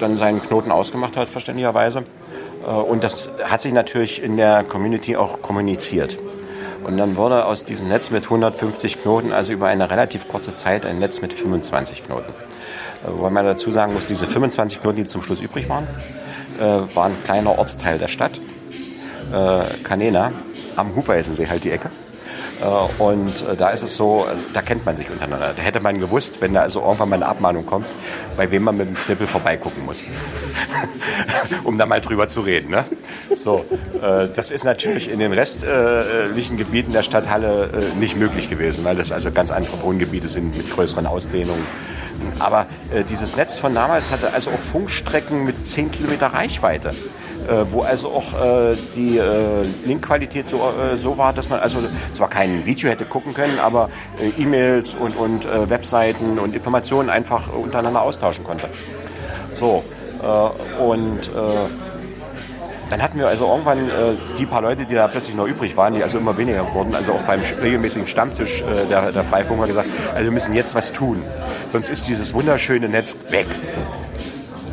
dann 0.00 0.16
seinen 0.16 0.40
Knoten 0.40 0.70
ausgemacht 0.70 1.16
hat, 1.16 1.28
verständlicherweise. 1.28 2.04
Äh, 2.66 2.70
und 2.70 3.04
das 3.04 3.30
hat 3.44 3.62
sich 3.62 3.72
natürlich 3.72 4.22
in 4.22 4.36
der 4.36 4.64
Community 4.64 5.16
auch 5.16 5.42
kommuniziert. 5.42 6.18
Und 6.84 6.96
dann 6.96 7.16
wurde 7.16 7.44
aus 7.44 7.64
diesem 7.64 7.88
Netz 7.88 8.10
mit 8.10 8.24
150 8.24 9.02
Knoten, 9.02 9.32
also 9.32 9.52
über 9.52 9.66
eine 9.66 9.90
relativ 9.90 10.28
kurze 10.28 10.56
Zeit, 10.56 10.86
ein 10.86 10.98
Netz 10.98 11.20
mit 11.20 11.32
25 11.32 12.04
Knoten. 12.04 12.32
Weil 13.02 13.30
man 13.30 13.44
dazu 13.44 13.70
sagen 13.70 13.94
muss, 13.94 14.06
diese 14.06 14.26
25 14.26 14.80
Knoten, 14.80 14.96
die 14.96 15.04
zum 15.04 15.22
Schluss 15.22 15.40
übrig 15.40 15.68
waren, 15.68 15.86
äh, 16.58 16.62
waren 16.94 17.12
ein 17.12 17.24
kleiner 17.24 17.58
Ortsteil 17.58 17.98
der 17.98 18.08
Stadt, 18.08 18.32
äh, 19.32 19.62
Canena, 19.84 20.32
am 20.76 20.94
Hufeisensee 20.94 21.48
halt 21.48 21.64
die 21.64 21.70
Ecke. 21.70 21.90
Äh, 22.60 23.02
und 23.02 23.28
äh, 23.48 23.56
da 23.56 23.70
ist 23.70 23.82
es 23.82 23.96
so, 23.96 24.26
da 24.52 24.62
kennt 24.62 24.84
man 24.84 24.96
sich 24.96 25.10
untereinander. 25.10 25.54
Da 25.56 25.62
hätte 25.62 25.80
man 25.80 25.98
gewusst, 25.98 26.40
wenn 26.40 26.54
da 26.54 26.62
also 26.62 26.80
irgendwann 26.80 27.10
mal 27.10 27.16
eine 27.16 27.26
Abmahnung 27.26 27.66
kommt, 27.66 27.86
bei 28.36 28.50
wem 28.50 28.64
man 28.64 28.76
mit 28.76 28.88
dem 28.88 28.94
Knippel 28.94 29.26
vorbeigucken 29.26 29.84
muss. 29.84 30.02
um 31.64 31.78
da 31.78 31.86
mal 31.86 32.00
drüber 32.00 32.28
zu 32.28 32.40
reden. 32.40 32.70
Ne? 32.70 32.84
So, 33.36 33.64
äh, 34.02 34.28
das 34.34 34.50
ist 34.50 34.64
natürlich 34.64 35.10
in 35.10 35.18
den 35.20 35.32
restlichen 35.32 36.56
Gebieten 36.56 36.92
der 36.92 37.02
Stadthalle 37.02 37.70
nicht 37.98 38.16
möglich 38.16 38.50
gewesen, 38.50 38.84
weil 38.84 38.96
das 38.96 39.12
also 39.12 39.30
ganz 39.30 39.50
andere 39.50 39.80
Wohngebiete 39.82 40.28
sind 40.28 40.56
mit 40.56 40.70
größeren 40.70 41.06
Ausdehnungen. 41.06 41.64
Aber 42.38 42.66
dieses 43.08 43.36
Netz 43.36 43.58
von 43.58 43.74
damals 43.74 44.10
hatte 44.12 44.32
also 44.32 44.50
auch 44.50 44.60
Funkstrecken 44.60 45.44
mit 45.44 45.66
10 45.66 45.90
Kilometer 45.90 46.28
Reichweite. 46.28 46.94
Äh, 47.48 47.64
wo 47.70 47.80
also 47.80 48.08
auch 48.08 48.34
äh, 48.34 48.76
die 48.94 49.16
äh, 49.16 49.64
Linkqualität 49.86 50.48
so, 50.48 50.60
so 50.96 51.16
war, 51.16 51.32
dass 51.32 51.48
man 51.48 51.60
also 51.60 51.78
zwar 52.12 52.28
kein 52.28 52.66
Video 52.66 52.90
hätte 52.90 53.06
gucken 53.06 53.32
können, 53.32 53.58
aber 53.58 53.88
E-Mails 54.36 54.94
und, 54.94 55.16
und 55.16 55.46
Webseiten 55.70 56.38
und 56.38 56.54
Informationen 56.54 57.08
einfach 57.08 57.50
untereinander 57.52 58.02
austauschen 58.02 58.44
konnte. 58.44 58.68
So, 59.54 59.82
und 60.78 61.30
dann 62.90 63.02
hatten 63.02 63.18
wir 63.18 63.28
also 63.28 63.46
irgendwann 63.46 63.88
äh, 63.88 64.14
die 64.38 64.46
paar 64.46 64.62
Leute, 64.62 64.86
die 64.86 64.94
da 64.94 65.08
plötzlich 65.08 65.36
noch 65.36 65.46
übrig 65.46 65.76
waren, 65.76 65.94
die 65.94 66.02
also 66.02 66.18
immer 66.18 66.36
weniger 66.36 66.72
wurden, 66.72 66.94
also 66.94 67.12
auch 67.12 67.22
beim 67.22 67.40
regelmäßigen 67.62 68.06
Stammtisch 68.06 68.62
äh, 68.62 68.86
der, 68.88 69.12
der 69.12 69.24
Freifunker 69.24 69.66
gesagt, 69.66 69.88
also 70.14 70.24
wir 70.24 70.32
müssen 70.32 70.54
jetzt 70.54 70.74
was 70.74 70.92
tun, 70.92 71.22
sonst 71.68 71.88
ist 71.88 72.08
dieses 72.08 72.34
wunderschöne 72.34 72.88
Netz 72.88 73.16
weg. 73.30 73.46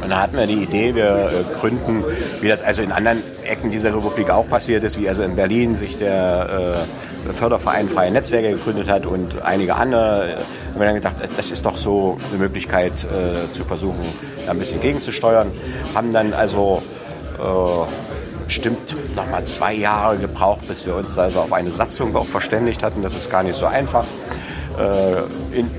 Und 0.01 0.11
da 0.11 0.21
hatten 0.21 0.37
wir 0.37 0.45
die 0.45 0.61
Idee, 0.61 0.93
wir 0.93 1.31
äh, 1.31 1.59
gründen, 1.59 2.03
wie 2.39 2.47
das 2.47 2.61
also 2.61 2.81
in 2.81 2.91
anderen 2.91 3.23
Ecken 3.43 3.71
dieser 3.71 3.95
Republik 3.95 4.29
auch 4.29 4.47
passiert 4.47 4.83
ist, 4.83 4.99
wie 4.99 5.09
also 5.09 5.23
in 5.23 5.35
Berlin 5.35 5.73
sich 5.73 5.97
der 5.97 6.85
äh, 7.27 7.33
Förderverein 7.33 7.89
Freie 7.89 8.11
Netzwerke 8.11 8.51
gegründet 8.51 8.87
hat 8.87 9.05
und 9.05 9.41
einige 9.41 9.75
andere. 9.75 10.37
Haben 10.71 10.79
wir 10.79 10.85
dann 10.85 10.95
gedacht, 10.95 11.15
das 11.35 11.51
ist 11.51 11.65
doch 11.65 11.77
so 11.77 12.17
eine 12.29 12.37
Möglichkeit 12.39 12.91
äh, 12.91 13.51
zu 13.51 13.63
versuchen, 13.63 14.05
da 14.45 14.51
ein 14.51 14.59
bisschen 14.59 14.79
gegenzusteuern. 14.79 15.51
Haben 15.95 16.13
dann 16.13 16.33
also 16.33 16.83
äh, 17.39 18.04
bestimmt 18.45 19.15
noch 19.15 19.29
mal 19.29 19.43
zwei 19.45 19.73
Jahre 19.73 20.17
gebraucht, 20.17 20.67
bis 20.67 20.85
wir 20.85 20.95
uns 20.95 21.17
also 21.17 21.41
auf 21.41 21.53
eine 21.53 21.71
Satzung 21.71 22.15
auch 22.15 22.27
verständigt 22.27 22.83
hatten. 22.83 23.01
Das 23.01 23.15
ist 23.15 23.29
gar 23.29 23.43
nicht 23.43 23.55
so 23.55 23.65
einfach. 23.65 24.05
Äh, 24.77 25.57
in, 25.57 25.69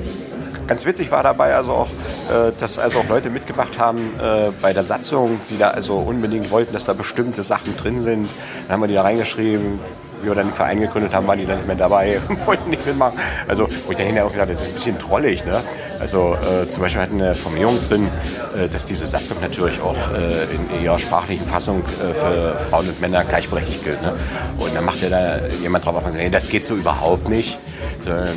ganz 0.67 0.85
witzig 0.85 1.11
war 1.11 1.23
dabei 1.23 1.55
also 1.55 1.73
auch, 1.73 1.89
äh, 2.31 2.53
dass 2.59 2.79
also 2.79 3.01
auch 3.01 3.09
Leute 3.09 3.31
mitgemacht 3.31 3.79
haben 3.79 4.13
äh, 4.21 4.51
bei 4.61 4.73
der 4.73 4.83
Satzung, 4.83 5.41
die 5.51 5.59
da 5.59 5.71
also 5.71 5.97
unbedingt 5.97 6.51
wollten, 6.51 6.73
dass 6.73 6.85
da 6.85 6.93
bestimmte 6.93 7.43
Sachen 7.43 7.77
drin 7.77 8.01
sind. 8.01 8.29
Dann 8.67 8.75
haben 8.75 8.81
wir 8.83 8.89
die 8.89 8.95
da 8.95 9.03
reingeschrieben, 9.03 9.81
wie 10.23 10.29
wir 10.29 10.35
dann 10.35 10.49
den 10.49 10.55
Verein 10.55 10.81
gegründet 10.81 11.15
haben, 11.15 11.27
waren 11.27 11.39
die 11.39 11.47
dann 11.47 11.57
nicht 11.59 11.67
mehr 11.67 11.77
dabei, 11.77 12.21
wollten 12.47 12.71
nicht 12.71 12.87
mitmachen. 12.87 13.19
Also, 13.49 13.69
wo 13.85 13.91
ich 13.91 13.97
dann 13.97 14.07
hinterher 14.07 14.27
auch 14.27 14.33
gedacht 14.33 14.51
das 14.51 14.63
ist 14.63 14.69
ein 14.69 14.75
bisschen 14.75 14.99
trollig, 14.99 15.45
ne? 15.45 15.61
Also, 15.99 16.35
äh, 16.35 16.69
zum 16.69 16.83
Beispiel 16.83 17.03
hatten 17.03 17.21
eine 17.21 17.35
Formulierung 17.35 17.81
drin, 17.83 18.09
äh, 18.57 18.69
dass 18.69 18.85
diese 18.85 19.07
Satzung 19.07 19.39
natürlich 19.41 19.81
auch 19.81 19.97
äh, 20.13 20.45
in 20.55 20.85
ihrer 20.85 20.99
sprachlichen 20.99 21.47
Fassung 21.47 21.83
äh, 21.83 22.15
für 22.15 22.57
Frauen 22.71 22.89
und 22.89 23.01
Männer 23.01 23.25
gleichberechtigt 23.25 23.85
gilt, 23.85 24.03
ne? 24.03 24.15
Und 24.59 24.75
dann 24.75 24.85
macht 24.85 25.03
ja 25.03 25.09
da 25.09 25.39
jemand 25.63 25.85
drauf 25.85 25.97
auf 25.97 26.03
das 26.31 26.49
geht 26.49 26.65
so 26.65 26.75
überhaupt 26.75 27.29
nicht. 27.29 27.59
Sondern, 28.01 28.37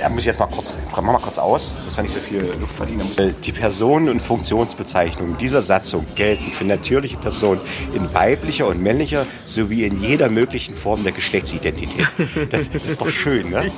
äh, 0.00 0.08
muss 0.08 0.24
jetzt 0.24 0.38
mal 0.38 0.46
kurz, 0.46 0.74
mach 0.90 1.02
mal 1.02 1.18
kurz 1.18 1.38
aus, 1.38 1.74
dass 1.84 1.96
wir 1.96 2.02
nicht 2.02 2.14
so 2.14 2.20
viel 2.20 2.40
Luft 2.60 2.76
verdienen. 2.76 3.10
Die 3.44 3.52
Personen- 3.52 4.08
und 4.08 4.20
Funktionsbezeichnungen 4.20 5.36
dieser 5.38 5.62
Satzung 5.62 6.06
gelten 6.14 6.50
für 6.50 6.64
natürliche 6.64 7.16
Personen 7.16 7.60
in 7.94 8.12
weiblicher 8.14 8.66
und 8.66 8.82
männlicher 8.82 9.26
sowie 9.44 9.84
in 9.84 10.02
jeder 10.02 10.28
möglichen 10.28 10.74
Form 10.74 11.04
der 11.04 11.12
Geschlechtsidentität. 11.12 12.06
Das, 12.50 12.70
das 12.70 12.84
ist 12.84 13.00
doch 13.00 13.08
schön, 13.08 13.50
ne? 13.50 13.70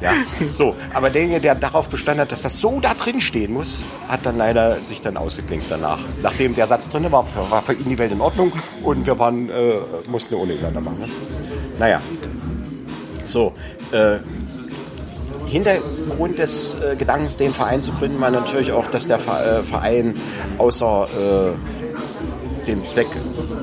Ja, 0.00 0.12
so. 0.50 0.74
Aber 0.92 1.10
derjenige, 1.10 1.40
der 1.40 1.54
darauf 1.54 1.88
bestanden 1.88 2.22
hat, 2.22 2.32
dass 2.32 2.42
das 2.42 2.60
so 2.60 2.80
da 2.80 2.94
drin 2.94 3.20
stehen 3.20 3.52
muss, 3.52 3.82
hat 4.08 4.26
dann 4.26 4.36
leider 4.36 4.82
sich 4.82 5.00
dann 5.00 5.16
ausgeklinkt 5.16 5.66
danach. 5.68 5.98
Nachdem 6.22 6.54
der 6.54 6.66
Satz 6.66 6.88
drin 6.88 7.10
war, 7.10 7.26
war 7.50 7.62
für 7.62 7.72
ihn 7.72 7.88
die 7.88 7.98
Welt 7.98 8.12
in 8.12 8.20
Ordnung 8.20 8.52
und 8.82 9.06
wir 9.06 9.18
waren, 9.18 9.48
äh, 9.48 9.74
mussten 10.08 10.34
ohne 10.34 10.54
ihn 10.54 10.62
machen. 10.62 10.98
Ne? 11.00 11.08
Naja. 11.78 12.00
So, 13.24 13.54
äh, 13.92 14.18
Hintergrund 15.54 16.40
des 16.40 16.74
äh, 16.74 16.96
Gedankens, 16.96 17.36
den 17.36 17.54
Verein 17.54 17.80
zu 17.80 17.92
gründen, 17.92 18.20
war 18.20 18.32
natürlich 18.32 18.72
auch, 18.72 18.88
dass 18.88 19.06
der 19.06 19.18
äh, 19.18 19.62
Verein 19.62 20.16
außer 20.58 21.06
äh, 21.06 22.66
dem 22.66 22.82
Zweck, 22.82 23.06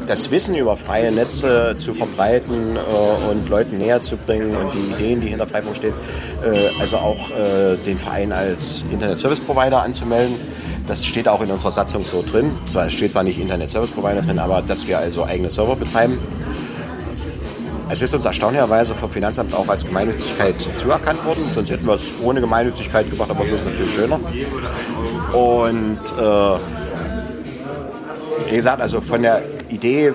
das 0.08 0.32
Wissen 0.32 0.56
über 0.56 0.78
freie 0.78 1.12
Netze 1.12 1.76
zu 1.78 1.94
verbreiten 1.94 2.78
äh, 2.78 3.30
und 3.30 3.50
Leuten 3.50 3.78
näher 3.78 4.02
zu 4.02 4.16
bringen 4.16 4.56
und 4.56 4.74
die 4.74 4.94
Ideen, 4.94 5.20
die 5.20 5.28
hinter 5.28 5.48
Freifunk 5.48 5.76
stehen, 5.76 5.94
äh, 6.42 6.70
also 6.80 6.96
auch 6.96 7.30
äh, 7.32 7.76
den 7.86 7.98
Verein 7.98 8.32
als 8.32 8.86
Internet 8.90 9.20
Service 9.20 9.42
Provider 9.42 9.84
anzumelden. 9.84 10.36
Das 10.88 11.06
steht 11.06 11.28
auch 11.28 11.42
in 11.42 11.52
unserer 11.52 11.72
Satzung 11.72 12.06
so 12.06 12.24
drin. 12.24 12.52
Zwar 12.68 12.90
steht 12.90 13.12
zwar 13.12 13.24
nicht 13.24 13.38
Internet 13.38 13.70
Service 13.70 13.92
Provider 13.92 14.22
drin, 14.22 14.40
aber 14.40 14.62
dass 14.62 14.88
wir 14.88 14.98
also 14.98 15.26
eigene 15.26 15.50
Server 15.50 15.76
betreiben 15.76 16.20
es 17.92 18.02
ist 18.02 18.14
uns 18.14 18.24
erstaunlicherweise 18.24 18.96
vom 18.96 19.12
Finanzamt 19.12 19.54
auch 19.54 19.68
als 19.68 19.86
Gemeinnützigkeit 19.86 20.56
zuerkannt 20.78 21.24
worden. 21.26 21.44
Sonst 21.54 21.72
hätten 21.72 21.86
wir 21.86 21.96
es 21.96 22.14
ohne 22.24 22.40
Gemeinnützigkeit 22.40 23.10
gemacht, 23.10 23.30
aber 23.30 23.46
so 23.46 23.56
ist 23.56 23.62
es 23.62 23.68
natürlich 23.68 23.94
schöner. 23.94 24.20
Und 25.34 26.00
äh, 26.18 26.58
wie 28.50 28.56
gesagt, 28.56 28.82
also 28.82 29.02
von 29.02 29.22
der 29.22 29.42
Idee 29.70 30.08
äh, 30.08 30.14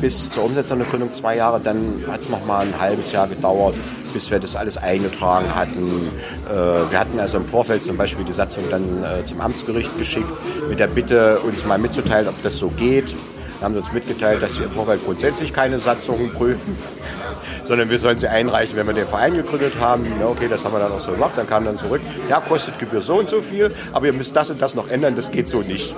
bis 0.00 0.30
zur 0.30 0.44
Umsetzung 0.44 0.78
der 0.78 0.88
Gründung 0.88 1.12
zwei 1.12 1.36
Jahre, 1.36 1.60
dann 1.60 2.04
hat 2.10 2.22
es 2.22 2.28
noch 2.28 2.44
mal 2.44 2.66
ein 2.66 2.80
halbes 2.80 3.12
Jahr 3.12 3.28
gedauert, 3.28 3.74
bis 4.12 4.30
wir 4.30 4.40
das 4.40 4.56
alles 4.56 4.76
eingetragen 4.76 5.54
hatten. 5.54 6.10
Äh, 6.48 6.54
wir 6.54 6.98
hatten 6.98 7.20
also 7.20 7.38
im 7.38 7.46
Vorfeld 7.46 7.84
zum 7.84 7.96
Beispiel 7.96 8.24
die 8.24 8.32
Satzung 8.32 8.64
dann 8.68 9.04
äh, 9.04 9.24
zum 9.24 9.40
Amtsgericht 9.40 9.96
geschickt 9.96 10.30
mit 10.68 10.80
der 10.80 10.88
Bitte, 10.88 11.38
uns 11.40 11.64
mal 11.64 11.78
mitzuteilen, 11.78 12.28
ob 12.28 12.42
das 12.42 12.58
so 12.58 12.68
geht 12.68 13.14
haben 13.62 13.74
sie 13.74 13.80
uns 13.80 13.92
mitgeteilt, 13.92 14.42
dass 14.42 14.56
sie 14.56 14.64
im 14.64 14.70
Vorfeld 14.70 15.04
grundsätzlich 15.04 15.52
keine 15.52 15.78
Satzungen 15.78 16.32
prüfen, 16.32 16.76
sondern 17.64 17.90
wir 17.90 17.98
sollen 17.98 18.18
sie 18.18 18.28
einreichen, 18.28 18.76
wenn 18.76 18.86
wir 18.86 18.94
den 18.94 19.06
Verein 19.06 19.34
gegründet 19.34 19.74
haben. 19.80 20.06
Ja, 20.20 20.26
okay, 20.26 20.48
das 20.48 20.64
haben 20.64 20.74
wir 20.74 20.80
dann 20.80 20.92
auch 20.92 21.00
so 21.00 21.12
gemacht. 21.12 21.32
Dann 21.36 21.46
kam 21.46 21.64
dann 21.64 21.76
zurück, 21.76 22.00
ja, 22.28 22.40
kostet 22.40 22.78
Gebühr 22.78 23.00
so 23.00 23.18
und 23.18 23.28
so 23.28 23.40
viel, 23.40 23.72
aber 23.92 24.06
ihr 24.06 24.12
müsst 24.12 24.34
das 24.36 24.50
und 24.50 24.60
das 24.60 24.74
noch 24.74 24.88
ändern, 24.88 25.14
das 25.14 25.30
geht 25.30 25.48
so 25.48 25.60
nicht. 25.60 25.94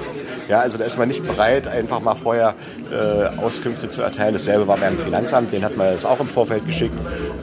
Ja, 0.49 0.61
also 0.61 0.77
da 0.77 0.85
ist 0.85 0.99
man 0.99 1.09
nicht 1.09 1.27
bereit, 1.27 1.67
einfach 1.69 2.01
mal 2.01 2.15
vorher 2.15 2.55
äh, 2.93 3.41
Auskünfte 3.43 3.89
zu 3.89 4.03
erteilen. 4.03 4.35
Dasselbe 4.35 4.69
war 4.69 4.77
beim 4.77 4.99
Finanzamt, 4.99 5.53
den 5.53 5.65
hat 5.65 5.77
man 5.77 5.87
das 5.89 6.05
auch 6.05 6.21
im 6.21 6.27
Vorfeld 6.27 6.67
geschickt. 6.67 6.95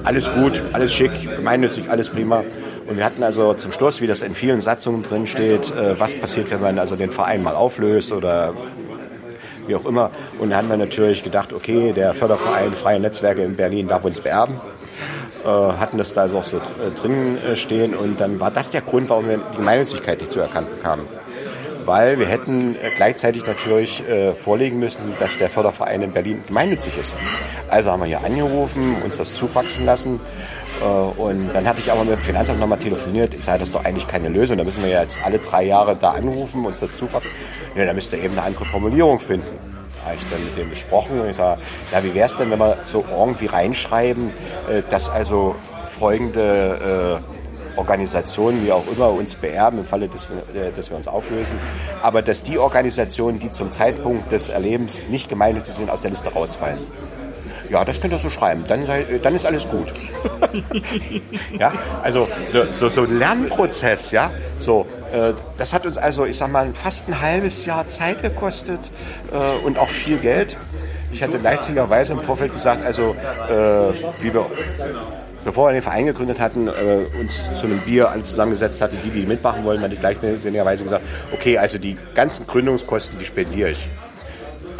Alles 0.04 0.32
gut, 0.32 0.62
alles 0.74 0.94
schick, 0.94 1.12
gemeinnützig, 1.38 1.90
alles 1.90 2.12
prima. 2.12 2.44
Und 2.88 2.98
wir 2.98 3.06
hatten 3.06 3.24
also 3.24 3.54
zum 3.54 3.72
Schluss, 3.72 4.02
wie 4.02 4.08
das 4.08 4.22
in 4.22 4.36
vielen 4.36 4.62
Satzungen 4.62 5.02
drin 5.02 5.26
steht, 5.26 5.72
äh, 5.72 6.00
was 6.00 6.14
passiert, 6.14 6.52
wenn 6.52 6.62
man 6.62 6.78
also 6.78 6.96
den 6.96 7.12
Verein 7.12 7.42
mal 7.42 7.56
auflöst 7.56 8.12
oder 8.12 8.54
wie 9.72 9.76
auch 9.76 9.86
immer. 9.86 10.12
Und 10.38 10.50
dann 10.50 10.60
haben 10.60 10.70
wir 10.70 10.78
natürlich 10.78 11.24
gedacht, 11.24 11.54
okay, 11.54 11.94
der 11.94 12.14
Förderverein 12.14 12.74
Freie 12.74 13.00
Netzwerke 13.00 13.42
in 13.42 13.56
Berlin 13.56 13.88
darf 13.88 14.04
uns 14.04 14.20
beerben. 14.20 14.60
Äh, 15.44 15.48
hatten 15.48 15.98
das 15.98 16.14
da 16.14 16.22
also 16.22 16.40
auch 16.40 16.44
so 16.44 16.58
äh, 16.58 16.92
drin 16.96 17.38
äh, 17.38 17.56
stehen 17.56 17.96
und 17.96 18.20
dann 18.20 18.40
war 18.40 18.52
das 18.52 18.70
der 18.70 18.82
Grund, 18.82 19.10
warum 19.10 19.28
wir 19.28 19.38
die 19.38 19.58
Gemeinnützigkeit 19.58 20.20
nicht 20.20 20.32
zuerkannt 20.32 20.70
bekamen. 20.70 21.06
Weil 21.86 22.20
wir 22.20 22.28
hätten 22.28 22.76
äh, 22.76 22.90
gleichzeitig 22.96 23.48
natürlich 23.48 24.08
äh, 24.08 24.34
vorlegen 24.34 24.78
müssen, 24.78 25.14
dass 25.20 25.38
der 25.38 25.50
Förderverein 25.50 26.04
in 26.04 26.12
Berlin 26.12 26.44
gemeinnützig 26.46 26.94
ist. 27.00 27.16
Also 27.70 27.92
haben 27.92 28.02
wir 28.02 28.08
hier 28.08 28.24
angerufen, 28.24 28.98
uns 29.04 29.18
das 29.18 29.34
zufaxen 29.34 29.86
lassen 29.86 30.20
und 30.80 31.54
dann 31.54 31.68
hatte 31.68 31.80
ich 31.80 31.92
aber 31.92 32.04
mit 32.04 32.14
dem 32.14 32.20
Finanzamt 32.20 32.60
nochmal 32.60 32.80
telefoniert. 32.80 33.34
Ich 33.34 33.46
sage, 33.46 33.60
das 33.60 33.70
ist 33.70 33.76
doch 33.76 33.86
eigentlich 33.86 34.08
keine 34.08 34.30
Lösung. 34.30 34.58
Da 34.58 34.64
müssen 34.64 34.84
wir 34.84 34.90
jetzt 34.90 35.20
alle 35.24 35.40
drei 35.40 35.64
Jahre 35.64 35.96
da 35.96 36.12
anrufen, 36.12 36.66
uns 36.66 36.80
das 36.80 36.98
zufassen. 36.98 37.30
Ja, 37.76 37.86
da 37.86 37.94
müsst 37.94 38.12
ihr 38.14 38.20
eben 38.20 38.34
eine 38.38 38.44
andere 38.44 38.66
Formulierung 38.66 39.20
finden. 39.20 39.48
Da 40.02 40.08
habe 40.08 40.18
ich 40.18 40.30
dann 40.32 40.44
mit 40.44 40.58
dem 40.58 40.70
besprochen 40.70 41.20
und 41.20 41.30
ich 41.30 41.36
sage, 41.36 41.62
ja, 41.92 42.04
wie 42.04 42.14
wäre 42.14 42.26
es 42.26 42.36
denn, 42.36 42.50
wenn 42.50 42.60
wir 42.60 42.78
so 42.86 43.06
irgendwie 43.12 43.46
reinschreiben, 43.46 44.32
äh, 44.70 44.82
dass 44.90 45.10
also 45.10 45.56
folgende 45.88 47.22
äh, 47.22 47.78
Organisationen, 47.78 48.66
wie 48.66 48.72
auch 48.72 48.84
immer, 48.92 49.12
uns 49.12 49.36
beerben 49.36 49.80
im 49.80 49.86
Falle, 49.86 50.08
dass 50.08 50.30
wir, 50.30 50.72
dass 50.72 50.90
wir 50.90 50.98
uns 50.98 51.08
auflösen, 51.08 51.60
aber 52.02 52.22
dass 52.22 52.44
die 52.44 52.58
Organisationen, 52.58 53.40
die 53.40 53.50
zum 53.50 53.72
Zeitpunkt 53.72 54.32
des 54.32 54.50
Erlebens 54.50 55.10
nicht 55.10 55.30
gemeinnützig 55.30 55.76
sind, 55.76 55.90
aus 55.90 56.02
der 56.02 56.12
Liste 56.12 56.34
rausfallen. 56.34 56.80
Ja, 57.72 57.86
das 57.86 58.02
könnt 58.02 58.12
ihr 58.12 58.20
so 58.20 58.30
schreiben. 58.30 58.66
Dann, 58.68 58.86
sei, 58.86 59.06
dann 59.24 59.34
ist 59.34 59.46
alles 59.46 59.70
gut. 59.70 59.94
ja, 61.58 61.72
also 62.04 62.28
so, 62.50 62.70
so, 62.70 62.90
so 62.90 63.04
ein 63.04 63.18
Lernprozess, 63.18 64.12
ja. 64.12 64.30
So, 64.60 64.86
äh, 65.14 65.32
das 65.58 65.74
hat 65.74 65.86
uns 65.86 65.98
also, 65.98 66.26
ich 66.26 66.36
sag 66.36 66.52
mal, 66.52 66.74
fast 66.74 67.08
ein 67.08 67.22
halbes 67.22 67.66
Jahr 67.66 67.88
Zeit 67.88 68.22
gekostet 68.22 68.92
äh, 69.32 69.66
und 69.66 69.78
auch 69.78 69.88
viel 69.88 70.18
Geld. 70.18 70.58
Ich 71.14 71.24
hatte 71.24 71.38
leichtsinnigerweise 71.38 72.12
im 72.12 72.20
Vorfeld 72.20 72.54
gesagt, 72.54 72.86
also 72.86 73.16
äh, 73.50 73.94
wie 74.22 74.34
wir 74.34 74.46
bevor 75.46 75.70
wir 75.70 75.74
den 75.74 75.82
Verein 75.82 76.06
gegründet 76.06 76.40
hatten, 76.40 76.68
äh, 76.68 76.72
uns 77.20 77.42
zu 77.58 77.66
einem 77.66 77.80
Bier 77.80 78.10
alle 78.10 78.22
zusammengesetzt 78.22 78.80
hatten, 78.82 78.98
die, 79.04 79.10
die 79.10 79.26
mitmachen 79.26 79.64
wollen, 79.64 79.82
hatte 79.82 79.94
ich 79.96 80.00
gleichsinnigerweise 80.00 80.84
gesagt, 80.84 81.04
okay, 81.34 81.58
also 81.58 81.78
die 81.78 81.98
ganzen 82.14 82.46
Gründungskosten, 82.46 83.18
die 83.18 83.26
spendiere 83.26 83.72
ich. 83.72 83.90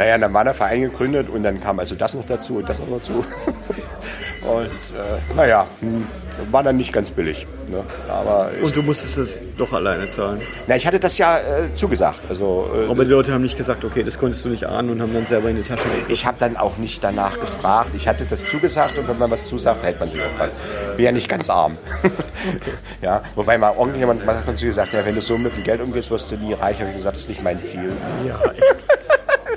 Naja, 0.02 0.18
dann 0.18 0.34
war 0.34 0.44
der 0.44 0.56
Verein 0.56 0.82
gegründet 0.82 1.30
und 1.30 1.44
dann 1.44 1.62
kam 1.62 1.78
also 1.78 1.94
das 1.94 2.16
noch 2.16 2.26
dazu 2.26 2.58
und 2.58 2.68
das 2.68 2.80
noch 2.80 2.90
dazu. 2.90 3.14
und 4.42 4.66
äh, 4.66 5.36
naja, 5.36 5.68
hm, 5.80 6.08
war 6.50 6.64
dann 6.64 6.78
nicht 6.78 6.92
ganz 6.92 7.12
billig. 7.12 7.46
Ne? 7.70 7.84
Aber 8.10 8.50
ich, 8.58 8.64
Und 8.64 8.76
du 8.76 8.82
musstest 8.82 9.20
es 9.20 9.38
doch 9.60 9.72
alleine 9.74 10.10
zahlen. 10.10 10.42
na, 10.66 10.76
ich 10.76 10.88
hatte 10.88 11.00
das 11.00 11.20
ja 11.20 11.38
äh, 11.38 11.76
zugesagt. 11.76 12.22
Also, 12.30 12.68
äh, 12.76 12.90
Aber 12.90 13.06
die 13.06 13.12
Leute 13.12 13.32
haben 13.32 13.44
nicht 13.44 13.58
gesagt, 13.58 13.86
okay, 13.86 14.02
das 14.02 14.18
konntest 14.18 14.44
du 14.44 14.50
nicht 14.50 14.66
ahnen 14.66 14.90
und 14.90 15.04
haben 15.04 15.14
dann 15.14 15.28
selber 15.28 15.50
in 15.50 15.58
die 15.58 15.62
Tasche 15.62 15.84
gegriffen. 15.84 16.12
ich 16.12 16.26
habe 16.26 16.38
dann 16.40 16.58
auch 16.58 16.78
nicht 16.78 17.04
danach 17.04 17.40
gefragt. 17.40 17.92
Ich 17.96 18.08
hatte 18.08 18.26
das 18.26 18.44
zugesagt 18.44 18.98
und 18.98 19.08
wenn 19.08 19.20
man 19.20 19.30
was 19.30 19.48
zusagt, 19.48 19.84
hält 19.84 20.00
man 20.00 20.10
sich 20.10 20.20
auch 20.20 20.36
dran. 20.36 20.50
Bin 20.98 21.06
ja 21.06 21.12
nicht 21.12 21.30
ganz 21.30 21.48
arm. 21.48 21.78
ja, 23.04 23.22
wobei 23.36 23.60
mal 23.60 23.76
irgendjemand 23.78 24.26
mal 24.26 24.36
hat 24.36 24.48
man 24.48 24.58
zu 24.58 24.66
gesagt, 24.66 24.94
ja, 24.94 25.06
wenn 25.06 25.14
du 25.14 25.22
so 25.22 25.38
mit 25.38 25.56
dem 25.56 25.64
Geld 25.64 25.80
umgehst, 25.80 26.10
wirst 26.10 26.32
du 26.32 26.38
nie 26.38 26.54
reich. 26.54 26.80
Habe 26.80 26.90
ich 26.90 26.96
gesagt, 26.98 27.18
das 27.18 27.22
ist 27.22 27.30
nicht 27.30 27.44
mein 27.44 27.60
Ziel. 27.62 27.92
Ja, 28.28 28.40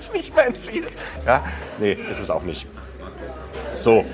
ist 0.04 0.14
nicht 0.14 0.36
mein 0.36 0.54
Ziel. 0.54 0.84
Ja, 1.26 1.44
nee, 1.78 1.96
ist 2.10 2.20
es 2.20 2.30
auch 2.30 2.42
nicht. 2.42 2.66
So. 3.74 4.04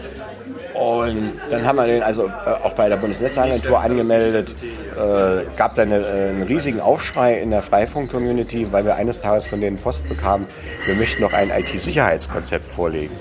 Und 0.74 1.32
dann 1.50 1.66
haben 1.66 1.76
wir 1.76 1.86
den 1.86 2.02
also 2.02 2.26
äh, 2.26 2.50
auch 2.62 2.72
bei 2.72 2.88
der 2.88 2.96
Bundesnetzagentur 2.96 3.80
angemeldet. 3.80 4.54
Äh, 4.96 5.44
gab 5.56 5.74
dann 5.74 5.92
eine, 5.92 6.06
äh, 6.06 6.28
einen 6.30 6.42
riesigen 6.44 6.80
Aufschrei 6.80 7.34
in 7.34 7.50
der 7.50 7.62
Freifunk-Community, 7.62 8.68
weil 8.70 8.84
wir 8.84 8.94
eines 8.94 9.20
Tages 9.20 9.46
von 9.46 9.60
denen 9.60 9.78
Post 9.78 10.08
bekamen, 10.08 10.46
wir 10.86 10.94
möchten 10.94 11.22
noch 11.22 11.32
ein 11.32 11.50
IT-Sicherheitskonzept 11.50 12.66
vorlegen. 12.66 13.14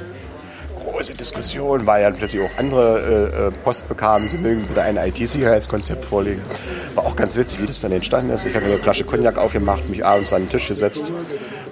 Große 0.78 1.14
Diskussion, 1.14 1.86
weil 1.86 2.04
dann 2.04 2.16
plötzlich 2.16 2.44
auch 2.44 2.58
andere 2.58 3.00
äh, 3.00 3.48
äh, 3.48 3.52
Post 3.64 3.88
bekamen, 3.90 4.28
sie 4.28 4.38
mögen 4.38 4.66
bitte 4.68 4.84
ein 4.84 4.98
IT-Sicherheitskonzept 4.98 6.06
vorlegen. 6.06 6.42
War 6.96 7.06
auch 7.06 7.16
ganz 7.16 7.36
witzig, 7.36 7.62
wie 7.62 7.66
das 7.66 7.82
dann 7.82 7.92
entstanden 7.92 8.32
ist. 8.32 8.46
Ich 8.46 8.56
habe 8.56 8.66
mir 8.66 8.74
eine 8.74 8.82
Flasche 8.82 9.04
Cognac 9.04 9.38
aufgemacht, 9.38 9.90
mich 9.90 10.06
abends 10.06 10.32
an 10.32 10.44
den 10.44 10.50
Tisch 10.50 10.68
gesetzt, 10.68 11.12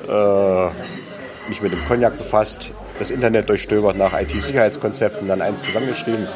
äh, 0.08 1.50
mich 1.50 1.62
mit 1.62 1.72
dem 1.72 1.86
Cognac 1.88 2.17
befasst, 2.17 2.72
das 3.00 3.12
Internet 3.12 3.50
durchstöbert 3.50 3.98
nach 3.98 4.20
IT-Sicherheitskonzepten, 4.20 5.28
dann 5.28 5.41
eins 5.41 5.63
zusammengeschrieben. 5.63 6.28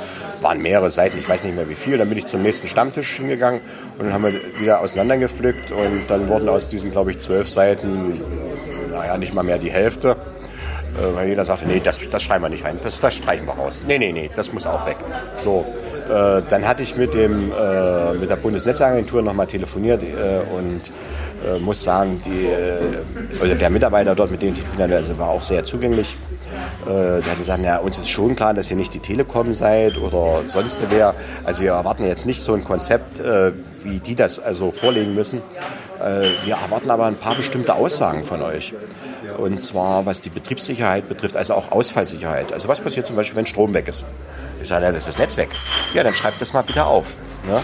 Waren 0.41 0.60
mehrere 0.62 0.89
Seiten, 0.89 1.19
ich 1.19 1.29
weiß 1.29 1.43
nicht 1.43 1.55
mehr 1.55 1.69
wie 1.69 1.75
viel. 1.75 1.99
Dann 1.99 2.10
bin 2.10 2.17
ich 2.17 2.25
zum 2.25 2.41
nächsten 2.41 2.67
Stammtisch 2.67 3.17
hingegangen 3.17 3.62
und 3.99 4.05
dann 4.05 4.13
haben 4.13 4.23
wir 4.23 4.34
wieder 4.60 4.79
auseinandergepflückt 4.81 5.71
und 5.71 6.03
dann 6.07 6.27
wurden 6.29 6.49
aus 6.49 6.69
diesen, 6.69 6.91
glaube 6.91 7.12
ich, 7.12 7.19
zwölf 7.19 7.47
Seiten, 7.47 8.19
naja, 8.89 9.17
nicht 9.17 9.36
mal 9.36 9.43
mehr 9.43 9.60
die 9.60 9.71
Hälfte. 9.71 10.17
Äh, 10.95 11.15
weil 11.15 11.29
jeder 11.29 11.45
sagte, 11.45 11.67
nee, 11.67 11.79
das, 11.84 11.99
das 12.10 12.23
schreiben 12.23 12.43
wir 12.43 12.49
nicht 12.49 12.65
rein, 12.65 12.79
das, 12.84 12.99
das 12.99 13.15
streichen 13.15 13.45
wir 13.45 13.53
raus. 13.53 13.84
Nee, 13.88 13.97
nee, 13.97 14.12
nee, 14.12 14.29
das 14.36 14.51
muss 14.51 14.65
auch 14.65 14.86
weg. 14.86 14.97
So, 15.36 15.65
äh, 16.10 16.41
dann 16.49 16.67
hatte 16.67 16.84
ich 16.84 16.95
mit, 16.95 17.13
dem, 17.13 17.51
äh, 17.51 18.13
mit 18.13 18.29
der 18.29 18.36
Bundesnetzagentur 18.36 19.21
nochmal 19.21 19.47
telefoniert 19.47 20.03
äh, 20.03 20.41
und 20.53 20.81
äh, 21.45 21.60
muss 21.60 21.84
sagen, 21.84 22.21
die, 22.25 22.47
äh, 22.47 23.56
der 23.56 23.69
Mitarbeiter 23.69 24.15
dort, 24.15 24.32
mit 24.32 24.41
dem 24.41 24.54
ich 24.54 24.62
habe, 24.80 24.95
also 24.95 25.17
war 25.17 25.30
auch 25.30 25.41
sehr 25.41 25.63
zugänglich. 25.63 26.15
Äh, 26.86 27.21
der 27.21 27.32
hat 27.32 27.38
gesagt, 27.38 27.63
ja, 27.63 27.77
uns 27.77 27.97
ist 27.97 28.10
schon 28.10 28.36
klar, 28.36 28.54
dass 28.54 28.69
ihr 28.69 28.77
nicht 28.77 28.93
die 28.93 28.99
Telekom 28.99 29.54
seid 29.54 29.97
oder 29.97 30.41
sonst 30.47 30.80
wer. 30.89 31.15
Also 31.43 31.62
wir 31.62 31.71
erwarten 31.71 32.06
jetzt 32.06 32.25
nicht 32.25 32.41
so 32.41 32.54
ein 32.54 32.63
Konzept, 32.63 33.19
äh, 33.19 33.51
wie 33.84 33.99
die 33.99 34.15
das 34.15 34.39
also 34.39 34.71
vorlegen 34.71 35.15
müssen. 35.15 35.41
Äh, 35.99 36.25
wir 36.45 36.56
erwarten 36.56 36.89
aber 36.89 37.06
ein 37.06 37.15
paar 37.15 37.36
bestimmte 37.36 37.75
Aussagen 37.75 38.23
von 38.23 38.41
euch. 38.41 38.73
Und 39.38 39.60
zwar 39.60 40.06
was 40.06 40.21
die 40.21 40.30
Betriebssicherheit 40.30 41.08
betrifft, 41.08 41.38
also 41.38 41.54
auch 41.54 41.71
Ausfallsicherheit. 41.71 42.51
Also 42.51 42.67
was 42.67 42.82
passiert 42.82 43.08
zum 43.08 43.15
Beispiel, 43.15 43.38
wenn 43.38 43.45
Strom 43.45 43.73
weg 43.73 43.88
ist? 43.88 44.06
Ich 44.62 44.69
sage, 44.69 44.86
ja, 44.86 44.91
das 44.91 45.00
ist 45.00 45.08
das 45.10 45.17
Netz 45.19 45.38
weg. 45.38 45.50
Ja, 45.93 46.04
dann 46.04 46.13
schreibt 46.13 46.41
das 46.41 46.54
mal 46.54 46.62
bitte 46.62 46.86
auf. 46.86 47.17
Ne? 47.47 47.62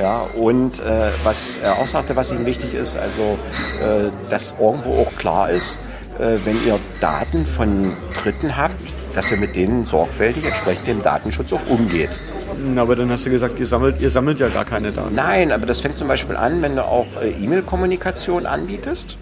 Ja, 0.00 0.22
und 0.36 0.80
äh, 0.80 1.10
was 1.22 1.58
er 1.58 1.78
auch 1.78 1.86
sagte, 1.86 2.16
was 2.16 2.32
ihm 2.32 2.46
wichtig 2.46 2.74
ist, 2.74 2.96
also 2.96 3.38
äh, 3.82 4.10
dass 4.28 4.54
irgendwo 4.58 5.02
auch 5.02 5.14
klar 5.16 5.50
ist, 5.50 5.78
äh, 6.18 6.38
wenn 6.44 6.64
ihr 6.66 6.78
Daten 7.00 7.44
von 7.44 7.94
Dritten 8.22 8.56
habt, 8.56 8.74
dass 9.14 9.30
ihr 9.30 9.36
mit 9.36 9.54
denen 9.54 9.84
sorgfältig 9.84 10.44
entsprechend 10.44 10.86
dem 10.86 11.02
Datenschutz 11.02 11.52
auch 11.52 11.66
umgeht. 11.68 12.10
aber 12.76 12.96
dann 12.96 13.10
hast 13.10 13.26
du 13.26 13.30
gesagt, 13.30 13.58
ihr 13.58 13.66
sammelt, 13.66 14.00
ihr 14.00 14.10
sammelt 14.10 14.40
ja 14.40 14.48
gar 14.48 14.64
keine 14.64 14.92
Daten. 14.92 15.14
Nein, 15.14 15.52
aber 15.52 15.66
das 15.66 15.80
fängt 15.80 15.98
zum 15.98 16.08
Beispiel 16.08 16.36
an, 16.36 16.62
wenn 16.62 16.76
du 16.76 16.84
auch 16.84 17.06
äh, 17.20 17.30
E-Mail-Kommunikation 17.30 18.46
anbietest. 18.46 19.18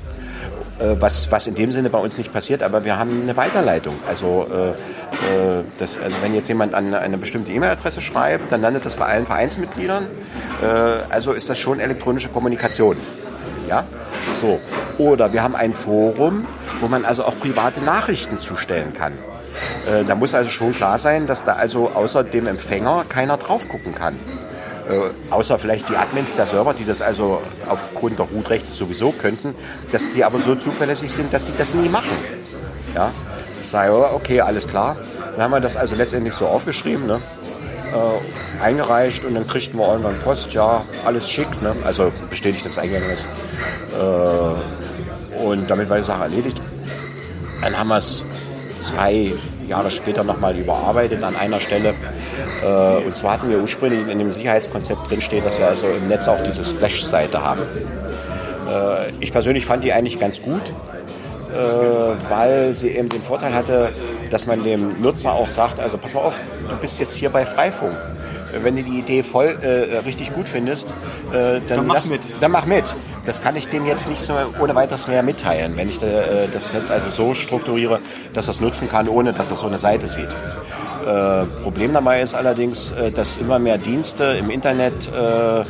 Äh, 0.81 1.01
was, 1.01 1.31
was 1.31 1.47
in 1.47 1.55
dem 1.55 1.73
Sinne 1.73 1.91
bei 1.91 1.99
uns 1.99 2.17
nicht 2.17 2.33
passiert, 2.33 2.63
aber 2.63 2.85
wir 2.85 2.99
haben 2.99 3.23
eine 3.23 3.37
Weiterleitung. 3.37 3.97
Also, 4.09 4.47
äh, 4.51 4.71
äh, 4.71 5.65
das, 5.79 5.99
also 5.99 6.17
wenn 6.23 6.35
jetzt 6.35 6.49
jemand 6.49 6.75
an 6.75 6.95
eine 6.95 7.19
bestimmte 7.19 7.53
E-Mail-Adresse 7.53 8.01
schreibt, 8.01 8.51
dann 8.51 8.63
landet 8.63 8.87
das 8.87 8.97
bei 8.97 9.07
allen 9.07 9.27
Vereinsmitgliedern. 9.27 10.07
Äh, 10.63 10.67
also 11.11 11.33
ist 11.33 11.51
das 11.51 11.59
schon 11.59 11.81
elektronische 11.81 12.31
Kommunikation. 12.31 12.97
Ja? 13.69 13.85
So. 14.41 14.59
Oder 14.97 15.33
wir 15.33 15.43
haben 15.43 15.55
ein 15.55 15.75
Forum, 15.75 16.47
wo 16.81 16.89
man 16.89 17.05
also 17.05 17.25
auch 17.25 17.39
private 17.39 17.83
Nachrichten 17.83 18.39
zustellen 18.39 18.95
kann. 18.95 19.13
Äh, 19.87 20.05
da 20.05 20.15
muss 20.15 20.35
also 20.35 20.51
schon 20.51 20.73
klar 20.73 20.99
sein, 20.99 21.27
dass 21.27 21.45
da 21.45 21.55
also 21.55 21.91
außer 21.91 22.25
dem 22.25 22.47
Empfänger 22.47 23.05
keiner 23.09 23.37
drauf 23.37 23.69
gucken 23.69 23.95
kann. 23.95 24.17
Äh, 24.91 25.33
außer 25.33 25.59
vielleicht 25.59 25.89
die 25.89 25.97
Admins 25.97 26.35
der 26.35 26.47
Server, 26.47 26.75
die 26.75 26.85
das 26.85 27.01
also 27.01 27.41
aufgrund 27.69 28.19
der 28.19 28.27
Root-Rechte 28.27 28.73
sowieso 28.73 29.13
könnten, 29.13 29.55
dass 29.93 30.03
die 30.11 30.25
aber 30.25 30.41
so 30.41 30.55
zuverlässig 30.55 31.13
sind, 31.13 31.33
dass 31.33 31.45
die 31.45 31.57
das 31.57 31.75
nie 31.75 31.89
machen. 31.89 32.11
Ja? 32.95 33.13
Ich 33.63 33.69
sage, 33.69 33.93
oh, 33.93 34.15
okay, 34.15 34.41
alles 34.41 34.67
klar. 34.67 34.97
Dann 35.33 35.45
haben 35.45 35.51
wir 35.53 35.61
das 35.61 35.77
also 35.77 35.95
letztendlich 35.95 36.35
so 36.35 36.47
aufgeschrieben, 36.47 37.07
ne? 37.07 37.21
äh, 37.93 38.63
eingereicht 38.63 39.25
und 39.25 39.35
dann 39.35 39.47
kriegten 39.47 39.79
wir 39.79 39.89
irgendwann 39.89 40.19
Post, 40.21 40.53
ja, 40.53 40.83
alles 41.05 41.29
schick, 41.29 41.63
ne? 41.63 41.77
also 41.85 42.13
bestätigt 42.29 42.67
das 42.67 42.79
Eingang 42.79 43.03
ist. 43.03 43.27
Äh, 43.95 45.45
und 45.45 45.71
damit 45.71 45.89
war 45.89 45.99
die 45.99 46.05
Sache 46.05 46.25
erledigt. 46.25 46.61
Dann 47.63 47.79
haben 47.79 47.89
wir 47.89 47.99
es 47.99 48.25
zwei 48.81 49.35
Jahre 49.71 49.91
später 49.91 50.25
nochmal 50.25 50.57
überarbeitet 50.57 51.23
an 51.23 51.37
einer 51.37 51.61
Stelle. 51.61 51.95
Äh, 52.63 53.07
und 53.07 53.17
zwar 53.17 53.33
hatten 53.35 53.49
wir 53.49 53.59
ursprünglich 53.59 54.07
in 54.09 54.19
dem 54.19 54.31
Sicherheitskonzept 54.31 55.09
drinstehen, 55.09 55.45
dass 55.45 55.59
wir 55.59 55.67
also 55.67 55.87
im 55.87 56.09
Netz 56.09 56.29
auch 56.29 56.43
diese 56.43 56.65
Splash-Seite 56.65 57.43
haben. 57.43 57.63
Äh, 57.63 59.13
ich 59.21 59.33
persönlich 59.33 59.65
fand 59.65 59.85
die 59.85 59.93
eigentlich 59.93 60.19
ganz 60.19 60.43
gut, 60.43 60.61
äh, 60.61 62.31
weil 62.31 62.75
sie 62.75 62.91
eben 62.91 63.09
den 63.09 63.23
Vorteil 63.23 63.55
hatte, 63.55 63.93
dass 64.31 64.47
man 64.47 64.63
dem 64.63 65.01
Nutzer 65.01 65.33
auch 65.33 65.49
sagt, 65.49 65.81
also 65.81 65.97
pass 65.97 66.15
mal 66.15 66.21
auf, 66.21 66.41
du 66.69 66.77
bist 66.77 66.99
jetzt 67.01 67.15
hier 67.15 67.31
bei 67.31 67.47
Freifunk. 67.47 67.97
Wenn 68.63 68.77
du 68.77 68.83
die 68.83 68.99
Idee 68.99 69.23
voll 69.23 69.59
äh, 69.63 69.99
richtig 69.99 70.33
gut 70.33 70.49
findest, 70.49 70.91
äh, 70.91 70.93
dann, 71.33 71.63
Dann 71.69 71.87
mach 71.87 71.95
lass, 71.95 72.09
mit. 72.09 72.21
dann 72.41 72.51
mach 72.51 72.67
mit. 72.67 72.97
Das 73.27 73.43
kann 73.43 73.57
ich 73.57 73.69
dem 73.69 73.87
jetzt 73.87 74.09
nicht 74.09 74.21
so 74.21 74.35
ohne 74.61 74.75
weiteres 74.75 75.09
mehr 75.09 75.23
mitteilen, 75.23 75.77
wenn 75.77 75.89
ich 75.89 76.03
äh, 76.03 76.49
das 76.53 76.73
Netz 76.73 76.91
also 76.91 77.11
so 77.11 77.35
strukturiere, 77.35 78.01
dass 78.33 78.49
es 78.49 78.61
nutzen 78.61 78.89
kann, 78.89 79.09
ohne 79.09 79.33
dass 79.33 79.51
er 79.51 79.57
so 79.57 79.67
eine 79.67 79.79
Seite 79.79 80.07
sieht. 80.07 80.29
Äh, 81.07 81.47
Problem 81.63 81.93
dabei 81.93 82.21
ist 82.21 82.35
allerdings, 82.35 82.93
äh, 82.93 83.11
dass 83.11 83.37
immer 83.37 83.59
mehr 83.59 83.79
Dienste 83.79 84.25
im 84.25 84.51
Internet 84.51 85.11
äh, 85.13 85.61
äh, 85.61 85.65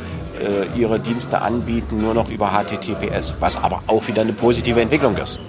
ihre 0.75 0.99
Dienste 0.99 1.41
anbieten, 1.41 2.01
nur 2.01 2.13
noch 2.13 2.29
über 2.29 2.51
HTTPS, 2.51 3.35
was 3.39 3.57
aber 3.57 3.83
auch 3.87 4.07
wieder 4.07 4.21
eine 4.21 4.33
positive 4.33 4.81
Entwicklung 4.81 5.15
ist. 5.17 5.39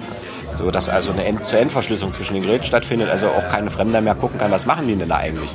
So 0.55 0.71
dass 0.71 0.89
also 0.89 1.13
eine 1.13 1.25
End-zu-End-Verschlüsselung 1.25 2.13
zwischen 2.13 2.35
den 2.35 2.43
Geräten 2.43 2.65
stattfindet, 2.65 3.09
also 3.11 3.27
auch 3.27 3.49
keine 3.49 3.71
Fremder 3.71 4.03
mehr 4.03 4.15
gucken 4.15 4.39
kann, 4.39 4.51
was 4.51 4.67
machen 4.67 4.87
die 4.87 4.95
denn 4.95 5.09
da 5.09 5.17
eigentlich. 5.17 5.55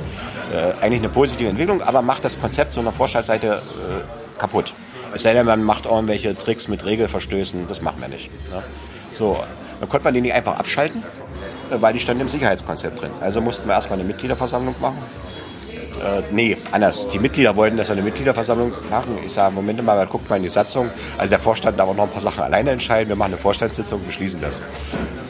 Äh, 0.52 0.82
eigentlich 0.82 1.00
eine 1.00 1.10
positive 1.10 1.48
Entwicklung, 1.48 1.82
aber 1.82 2.02
macht 2.02 2.24
das 2.24 2.40
Konzept 2.40 2.72
so 2.72 2.80
einer 2.80 2.92
Vorschaltseite 2.92 3.62
äh, 3.62 4.38
kaputt. 4.40 4.72
Es 5.14 5.22
sei 5.22 5.32
denn, 5.32 5.46
man 5.46 5.62
macht 5.62 5.86
irgendwelche 5.86 6.36
Tricks 6.36 6.68
mit 6.68 6.84
Regelverstößen, 6.84 7.66
das 7.66 7.82
machen 7.82 8.00
wir 8.00 8.08
nicht. 8.08 8.30
Ne? 8.50 8.62
So, 9.18 9.38
dann 9.80 9.88
konnte 9.88 10.04
man 10.04 10.14
die 10.14 10.20
nicht 10.20 10.34
einfach 10.34 10.58
abschalten, 10.58 11.02
äh, 11.70 11.76
weil 11.80 11.92
die 11.92 12.00
standen 12.00 12.22
im 12.22 12.28
Sicherheitskonzept 12.28 13.00
drin. 13.00 13.10
Also 13.20 13.40
mussten 13.40 13.66
wir 13.68 13.74
erstmal 13.74 13.98
eine 13.98 14.08
Mitgliederversammlung 14.08 14.74
machen. 14.80 14.98
Äh, 16.02 16.22
nee, 16.30 16.56
anders. 16.72 17.08
Die 17.08 17.18
Mitglieder 17.18 17.56
wollten, 17.56 17.76
dass 17.76 17.88
wir 17.88 17.94
eine 17.94 18.02
Mitgliederversammlung 18.02 18.72
machen. 18.90 19.18
Ich 19.24 19.32
sage, 19.32 19.54
Moment 19.54 19.84
mal, 19.84 20.06
guckt 20.06 20.30
mal 20.30 20.36
in 20.36 20.44
die 20.44 20.48
Satzung. 20.48 20.90
Also 21.16 21.30
der 21.30 21.40
Vorstand 21.40 21.78
darf 21.78 21.88
auch 21.88 21.96
noch 21.96 22.04
ein 22.04 22.10
paar 22.10 22.20
Sachen 22.20 22.42
alleine 22.42 22.70
entscheiden. 22.70 23.08
Wir 23.08 23.16
machen 23.16 23.32
eine 23.32 23.40
Vorstandssitzung, 23.40 24.04
beschließen 24.04 24.40
das. 24.40 24.62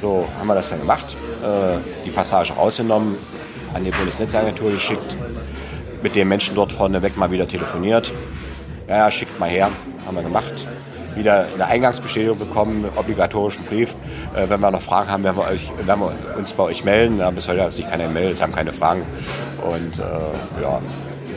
So 0.01 0.29
haben 0.39 0.47
wir 0.47 0.55
das 0.55 0.69
dann 0.69 0.81
gemacht. 0.81 1.17
Äh, 1.43 1.79
die 2.05 2.11
Passage 2.11 2.53
rausgenommen, 2.53 3.17
an 3.75 3.85
die 3.85 3.91
Bundesnetzagentur 3.91 4.71
geschickt, 4.71 5.17
mit 6.03 6.15
den 6.15 6.29
Menschen 6.29 6.55
dort 6.55 6.73
vorne 6.73 7.03
weg 7.03 7.17
mal 7.17 7.31
wieder 7.31 7.47
telefoniert. 7.49 8.13
Ja, 8.89 9.11
schickt 9.11 9.39
mal 9.39 9.49
her. 9.51 9.71
Haben 10.07 10.17
wir 10.17 10.23
gemacht. 10.23 10.55
Wieder 11.15 11.47
eine 11.55 11.67
Eingangsbestätigung 11.67 12.39
bekommen, 12.39 12.85
obligatorischen 12.97 13.65
Brief. 13.65 13.91
Äh, 14.35 14.49
wenn 14.49 14.61
wir 14.61 14.71
noch 14.71 14.83
Fragen 14.83 15.11
haben, 15.11 15.25
werden 15.25 15.37
wir, 15.37 15.47
euch, 15.49 15.69
werden 15.85 16.01
wir 16.01 16.37
uns 16.39 16.53
bei 16.53 16.63
euch 16.65 16.85
melden. 16.85 17.19
Ja, 17.19 17.31
bis 17.31 17.49
heute 17.49 17.65
hat 17.65 17.73
sich 17.73 17.89
keiner 17.89 18.05
gemeldet, 18.05 18.41
haben 18.41 18.55
keine 18.55 18.73
Fragen. 18.73 19.03
Und 19.63 19.99
äh, 19.99 20.63
ja, 20.63 20.81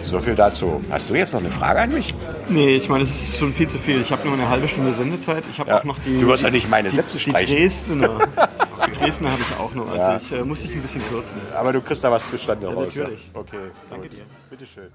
so 0.06 0.20
viel 0.20 0.36
dazu. 0.36 0.82
Hast 0.92 1.10
du 1.10 1.16
jetzt 1.16 1.34
noch 1.34 1.40
eine 1.40 1.50
Frage 1.52 1.80
an 1.80 1.90
mich? 1.92 2.14
Nee, 2.50 2.76
ich 2.76 2.90
meine, 2.90 3.04
es 3.04 3.12
ist 3.12 3.40
schon 3.40 3.54
viel 3.54 3.68
zu 3.68 3.80
viel. 3.80 4.00
Ich 4.02 4.12
habe 4.12 4.26
nur 4.28 4.34
eine 4.34 4.50
halbe 4.50 4.68
Stunde 4.68 4.94
Sendezeit. 4.94 5.44
Ich 5.50 5.60
habe 5.60 5.70
Ja. 5.72 5.80
auch 5.80 5.84
noch 5.84 5.98
die. 6.00 6.20
Du 6.20 6.28
wirst 6.28 6.44
ja 6.44 6.50
nicht 6.52 6.70
meine 6.70 6.90
die, 6.90 6.96
Sätze 6.96 7.18
streichen. 7.18 7.48
Die 7.56 7.62
Dresdner 7.62 8.20
habe 9.00 9.42
ich 9.42 9.60
auch 9.60 9.74
noch. 9.74 9.88
Also 9.90 9.98
Ja. 10.02 10.18
ich 10.18 10.32
äh, 10.32 10.44
muss 10.44 10.62
dich 10.62 10.76
ein 10.76 10.82
bisschen 10.82 11.02
kürzen. 11.08 11.40
Aber 11.56 11.74
du 11.74 11.82
kriegst 11.82 12.04
da 12.04 12.12
was 12.12 12.28
zustande 12.28 12.68
raus. 12.68 12.96
natürlich. 12.96 13.32
Ja? 13.34 13.40
Okay. 13.40 13.58
Danke 13.90 14.08
gut. 14.10 14.18
dir. 14.18 14.24
Bitteschön. 14.50 14.90